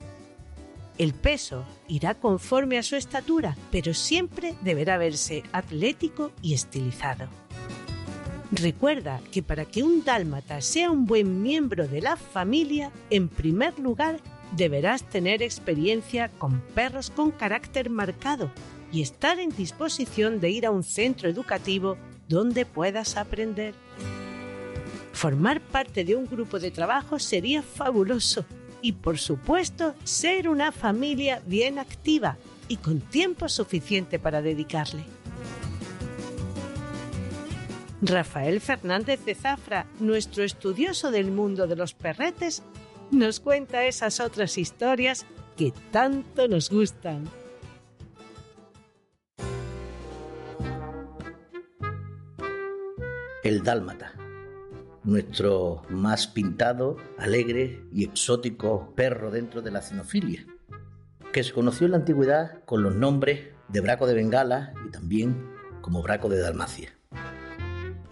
El 1.02 1.16
peso 1.16 1.66
irá 1.88 2.14
conforme 2.14 2.78
a 2.78 2.84
su 2.84 2.96
estatura, 2.96 3.58
pero 3.72 3.92
siempre 3.92 4.54
deberá 4.62 5.00
verse 5.00 5.42
atlético 5.52 6.32
y 6.44 6.54
estilizado. 6.54 7.28
Recuerda 8.52 9.20
que 9.32 9.42
para 9.42 9.66
que 9.66 9.82
un 9.82 10.04
dálmata 10.04 10.62
sea 10.62 10.92
un 10.92 11.08
buen 11.08 11.42
miembro 11.42 11.88
de 11.88 12.02
la 12.02 12.18
familia, 12.18 12.92
en 13.10 13.30
primer 13.30 13.80
lugar 13.80 14.20
deberás 14.56 15.02
tener 15.10 15.42
experiencia 15.42 16.30
con 16.38 16.62
perros 16.76 17.10
con 17.10 17.32
carácter 17.32 17.90
marcado 17.90 18.52
y 18.92 19.02
estar 19.02 19.40
en 19.40 19.50
disposición 19.50 20.40
de 20.40 20.52
ir 20.52 20.68
a 20.68 20.72
un 20.72 20.84
centro 20.84 21.28
educativo 21.28 21.98
donde 22.28 22.68
puedas 22.68 23.18
aprender. 23.18 23.74
Formar 25.14 25.62
parte 25.62 26.06
de 26.06 26.16
un 26.16 26.28
grupo 26.28 26.60
de 26.60 26.70
trabajo 26.70 27.18
sería 27.18 27.64
fabuloso 27.64 28.46
y 28.82 28.94
por 28.94 29.18
supuesto 29.18 29.96
ser 30.04 30.50
una 30.50 30.72
familia 30.72 31.42
bien 31.46 31.80
activa 31.80 32.38
y 32.68 32.78
con 32.78 33.02
tiempo 33.02 33.50
suficiente 33.50 34.20
para 34.20 34.42
dedicarle. 34.42 35.04
Rafael 38.02 38.62
Fernández 38.62 39.24
de 39.26 39.36
Zafra, 39.36 39.86
nuestro 40.00 40.44
estudioso 40.44 41.12
del 41.12 41.32
mundo 41.32 41.68
de 41.68 41.76
los 41.76 41.94
perretes, 41.94 42.64
nos 43.12 43.40
cuenta 43.40 43.86
esas 43.86 44.20
otras 44.20 44.58
historias 44.58 45.26
que 45.56 45.72
tanto 45.92 46.48
nos 46.48 46.70
gustan. 46.70 47.30
El 53.44 53.64
dálmata, 53.64 54.14
nuestro 55.04 55.84
más 55.90 56.28
pintado, 56.28 56.98
alegre 57.18 57.84
y 57.92 58.04
exótico 58.04 58.94
perro 58.96 59.32
dentro 59.32 59.62
de 59.62 59.72
la 59.72 59.82
cenofilia, 59.82 60.46
que 61.32 61.44
se 61.44 61.54
conoció 61.54 61.86
en 61.86 61.92
la 61.92 61.98
antigüedad 61.98 62.64
con 62.66 62.84
los 62.84 62.96
nombres 62.96 63.50
de 63.68 63.82
braco 63.82 64.06
de 64.06 64.14
Bengala 64.14 64.74
y 64.88 64.92
también 64.92 65.50
como 65.82 66.04
braco 66.04 66.30
de 66.30 66.40
Dalmacia. 66.40 66.90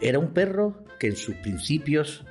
Era 0.02 0.20
un 0.20 0.34
perro 0.34 0.84
que 0.98 1.08
en 1.08 1.16
sus 1.16 1.36
principios, 1.36 2.26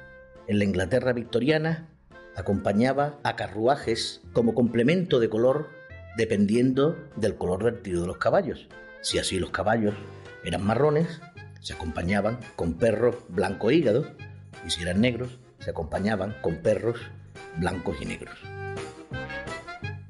en 0.47 0.59
la 0.59 0.64
Inglaterra 0.64 1.12
victoriana, 1.12 1.88
acompañaba 2.37 3.18
a 3.25 3.37
carruajes 3.37 4.23
como 4.33 4.55
complemento 4.55 5.21
de 5.21 5.29
color 5.29 5.68
dependiendo 6.16 6.97
del 7.16 7.37
color 7.37 7.62
vertido 7.62 8.01
de 8.01 8.07
los 8.09 8.18
caballos. 8.18 8.68
Si 9.03 9.18
así 9.18 9.38
los 9.38 9.51
caballos 9.51 9.94
eran 10.44 10.64
marrones, 10.64 11.21
se 11.61 11.75
acompañaban 11.75 12.38
con 12.57 12.75
perros 12.75 13.16
blanco 13.29 13.71
hígado, 13.71 14.07
si 14.70 14.83
eran 14.83 15.00
negros, 15.00 15.38
se 15.59 15.70
acompañaban 15.70 16.37
con 16.40 16.57
perros 16.57 16.98
blancos 17.57 17.96
y 18.00 18.07
negros. 18.07 18.38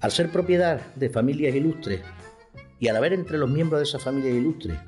Al 0.01 0.13
ser 0.13 0.31
propiedad 0.31 0.81
de 0.95 1.11
familias 1.11 1.55
ilustres 1.55 2.01
y 2.79 2.89
al 2.89 2.97
haber 2.97 3.13
entre 3.13 3.39
los 3.39 3.51
miembros 3.51 3.81
de 3.81 3.85
esa 3.85 3.99
familia 3.99 4.31
ilustre 4.31 4.79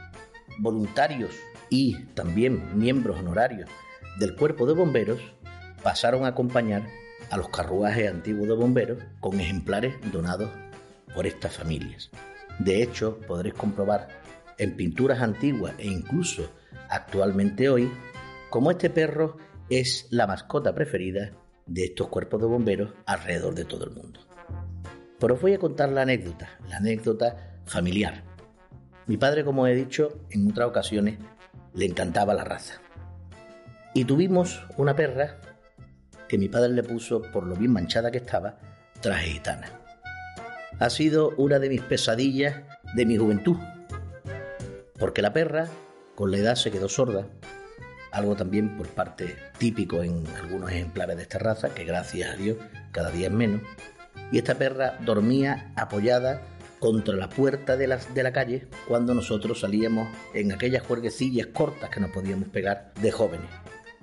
voluntarios 0.58 1.34
y 1.68 1.96
también 2.14 2.78
miembros 2.78 3.18
honorarios 3.18 3.68
del 4.18 4.36
cuerpo 4.36 4.66
de 4.66 4.74
bomberos 4.74 5.20
pasaron 5.82 6.24
a 6.24 6.28
acompañar 6.28 6.86
a 7.30 7.36
los 7.36 7.48
carruajes 7.48 8.10
antiguos 8.10 8.48
de 8.48 8.54
bomberos 8.54 8.98
con 9.20 9.40
ejemplares 9.40 9.94
donados 10.12 10.50
por 11.14 11.26
estas 11.26 11.56
familias. 11.56 12.10
De 12.58 12.82
hecho, 12.82 13.18
podréis 13.26 13.54
comprobar 13.54 14.08
en 14.58 14.76
pinturas 14.76 15.20
antiguas 15.20 15.74
e 15.78 15.86
incluso 15.86 16.50
actualmente 16.88 17.68
hoy 17.68 17.90
cómo 18.50 18.70
este 18.70 18.90
perro 18.90 19.38
es 19.70 20.08
la 20.10 20.26
mascota 20.26 20.74
preferida 20.74 21.30
de 21.66 21.84
estos 21.84 22.08
cuerpos 22.08 22.40
de 22.40 22.48
bomberos 22.48 22.92
alrededor 23.06 23.54
de 23.54 23.64
todo 23.64 23.84
el 23.84 23.92
mundo. 23.92 24.20
Pero 25.18 25.34
os 25.34 25.40
voy 25.40 25.54
a 25.54 25.58
contar 25.58 25.90
la 25.90 26.02
anécdota, 26.02 26.58
la 26.68 26.78
anécdota 26.78 27.60
familiar. 27.64 28.24
Mi 29.06 29.16
padre, 29.16 29.44
como 29.44 29.66
he 29.66 29.74
dicho 29.74 30.26
en 30.30 30.50
otras 30.50 30.68
ocasiones, 30.68 31.18
le 31.74 31.86
encantaba 31.86 32.34
la 32.34 32.44
raza. 32.44 32.80
Y 33.94 34.04
tuvimos 34.04 34.64
una 34.76 34.96
perra 34.96 35.40
que 36.28 36.38
mi 36.38 36.48
padre 36.48 36.70
le 36.70 36.82
puso, 36.82 37.22
por 37.22 37.46
lo 37.46 37.54
bien 37.54 37.72
manchada 37.72 38.10
que 38.10 38.18
estaba, 38.18 38.58
traje 39.00 39.30
gitana. 39.30 39.80
Ha 40.78 40.90
sido 40.90 41.30
una 41.36 41.58
de 41.58 41.68
mis 41.68 41.82
pesadillas 41.82 42.62
de 42.94 43.06
mi 43.06 43.16
juventud, 43.16 43.56
porque 44.98 45.22
la 45.22 45.32
perra 45.32 45.68
con 46.14 46.30
la 46.30 46.38
edad 46.38 46.54
se 46.54 46.70
quedó 46.70 46.88
sorda, 46.88 47.26
algo 48.12 48.36
también 48.36 48.76
por 48.76 48.88
parte 48.88 49.36
típico 49.58 50.02
en 50.02 50.24
algunos 50.36 50.70
ejemplares 50.70 51.16
de 51.16 51.22
esta 51.22 51.38
raza, 51.38 51.74
que 51.74 51.84
gracias 51.84 52.34
a 52.34 52.36
Dios 52.36 52.56
cada 52.92 53.10
día 53.10 53.28
es 53.28 53.32
menos, 53.32 53.62
y 54.32 54.38
esta 54.38 54.56
perra 54.56 54.98
dormía 55.04 55.72
apoyada 55.76 56.42
contra 56.78 57.14
la 57.14 57.28
puerta 57.28 57.76
de 57.76 57.86
la, 57.86 57.96
de 57.96 58.22
la 58.22 58.32
calle 58.32 58.66
cuando 58.88 59.14
nosotros 59.14 59.60
salíamos 59.60 60.08
en 60.34 60.52
aquellas 60.52 60.82
juerguecillas 60.82 61.48
cortas 61.48 61.90
que 61.90 62.00
nos 62.00 62.10
podíamos 62.10 62.48
pegar 62.48 62.92
de 63.00 63.12
jóvenes. 63.12 63.50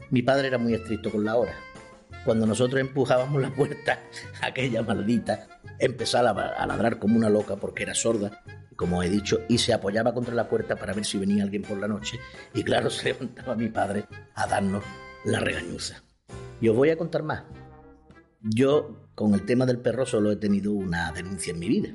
Mi 0.09 0.21
padre 0.21 0.47
era 0.47 0.57
muy 0.57 0.73
estricto 0.73 1.11
con 1.11 1.25
la 1.25 1.35
hora. 1.35 1.53
Cuando 2.23 2.45
nosotros 2.45 2.79
empujábamos 2.79 3.41
la 3.41 3.49
puerta, 3.49 3.99
aquella 4.41 4.83
maldita 4.83 5.47
empezaba 5.79 6.31
a 6.31 6.67
ladrar 6.67 6.99
como 6.99 7.17
una 7.17 7.29
loca 7.29 7.55
porque 7.55 7.83
era 7.83 7.95
sorda, 7.95 8.43
como 8.77 9.03
he 9.03 9.09
dicho, 9.09 9.41
y 9.49 9.57
se 9.57 9.73
apoyaba 9.73 10.13
contra 10.13 10.33
la 10.33 10.47
puerta 10.47 10.77
para 10.77 10.93
ver 10.93 11.03
si 11.03 11.17
venía 11.17 11.43
alguien 11.43 11.63
por 11.63 11.77
la 11.77 11.87
noche. 11.87 12.19
Y 12.53 12.63
claro, 12.63 12.89
se 12.91 13.05
levantaba 13.11 13.55
mi 13.55 13.67
padre 13.67 14.05
a 14.35 14.47
darnos 14.47 14.83
la 15.25 15.41
regañuza. 15.41 16.03
Y 16.61 16.69
os 16.69 16.75
voy 16.75 16.91
a 16.91 16.97
contar 16.97 17.23
más. 17.23 17.43
Yo, 18.41 19.09
con 19.15 19.33
el 19.33 19.45
tema 19.45 19.65
del 19.65 19.79
perro, 19.79 20.05
solo 20.05 20.31
he 20.31 20.37
tenido 20.37 20.71
una 20.71 21.11
denuncia 21.11 21.51
en 21.51 21.59
mi 21.59 21.67
vida. 21.67 21.89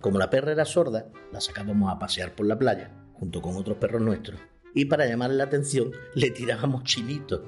Como 0.00 0.18
la 0.18 0.30
perra 0.30 0.52
era 0.52 0.66
sorda, 0.66 1.06
la 1.32 1.40
sacábamos 1.40 1.90
a 1.90 1.98
pasear 1.98 2.34
por 2.34 2.46
la 2.46 2.58
playa, 2.58 2.90
junto 3.14 3.40
con 3.40 3.56
otros 3.56 3.78
perros 3.78 4.02
nuestros, 4.02 4.38
y 4.74 4.84
para 4.84 5.06
llamarle 5.06 5.36
la 5.36 5.44
atención 5.44 5.92
le 6.14 6.30
tirábamos 6.30 6.84
chinitos. 6.84 7.40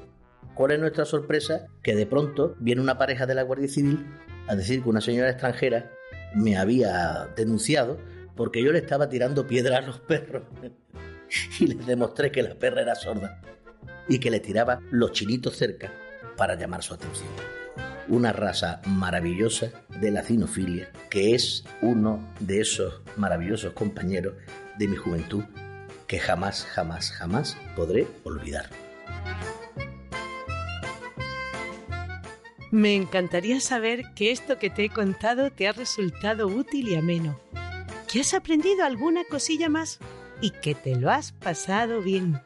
¿Cuál 0.54 0.70
es 0.70 0.80
nuestra 0.80 1.04
sorpresa? 1.04 1.66
Que 1.82 1.94
de 1.94 2.06
pronto 2.06 2.56
viene 2.58 2.80
una 2.80 2.96
pareja 2.96 3.26
de 3.26 3.34
la 3.34 3.42
Guardia 3.42 3.68
Civil 3.68 4.06
a 4.48 4.56
decir 4.56 4.82
que 4.82 4.88
una 4.88 5.02
señora 5.02 5.28
extranjera 5.28 5.90
me 6.34 6.56
había 6.56 7.28
denunciado 7.36 7.98
porque 8.36 8.62
yo 8.62 8.72
le 8.72 8.78
estaba 8.78 9.08
tirando 9.08 9.46
piedra 9.46 9.78
a 9.78 9.80
los 9.80 9.98
perros. 10.00 10.44
Y 11.58 11.66
les 11.66 11.84
demostré 11.84 12.30
que 12.30 12.40
la 12.40 12.54
perra 12.54 12.82
era 12.82 12.94
sorda 12.94 13.40
y 14.08 14.20
que 14.20 14.30
le 14.30 14.38
tiraba 14.38 14.80
los 14.92 15.10
chinitos 15.10 15.56
cerca 15.56 15.92
para 16.36 16.54
llamar 16.54 16.84
su 16.84 16.94
atención. 16.94 17.28
Una 18.06 18.32
raza 18.32 18.80
maravillosa 18.86 19.72
de 20.00 20.12
la 20.12 20.22
cinofilia, 20.22 20.88
que 21.10 21.34
es 21.34 21.64
uno 21.82 22.32
de 22.38 22.60
esos 22.60 23.02
maravillosos 23.16 23.72
compañeros 23.72 24.34
de 24.78 24.86
mi 24.86 24.94
juventud 24.94 25.42
que 26.06 26.20
jamás, 26.20 26.64
jamás, 26.64 27.10
jamás 27.10 27.56
podré 27.74 28.06
olvidar. 28.22 28.70
Me 32.70 32.94
encantaría 32.94 33.60
saber 33.60 34.02
que 34.14 34.30
esto 34.30 34.58
que 34.58 34.70
te 34.70 34.84
he 34.84 34.90
contado 34.90 35.50
te 35.50 35.66
ha 35.66 35.72
resultado 35.72 36.46
útil 36.46 36.88
y 36.88 36.94
ameno, 36.96 37.40
que 38.06 38.20
has 38.20 38.34
aprendido 38.34 38.84
alguna 38.84 39.24
cosilla 39.24 39.68
más 39.68 39.98
y 40.40 40.50
que 40.50 40.74
te 40.74 40.96
lo 40.96 41.10
has 41.10 41.32
pasado 41.32 42.00
bien. 42.00 42.40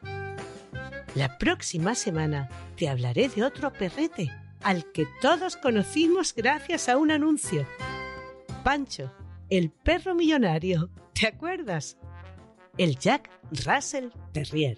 La 1.15 1.37
próxima 1.37 1.95
semana 1.95 2.49
te 2.77 2.87
hablaré 2.89 3.29
de 3.29 3.43
otro 3.43 3.71
perrete 3.71 4.31
al 4.63 4.91
que 4.91 5.07
todos 5.21 5.57
conocimos 5.57 6.33
gracias 6.33 6.87
a 6.87 6.97
un 6.97 7.11
anuncio. 7.11 7.67
Pancho, 8.63 9.11
el 9.49 9.71
perro 9.71 10.15
millonario, 10.15 10.89
¿te 11.13 11.27
acuerdas? 11.27 11.97
El 12.77 12.97
Jack 12.97 13.29
Russell 13.65 14.09
Terrier. 14.31 14.77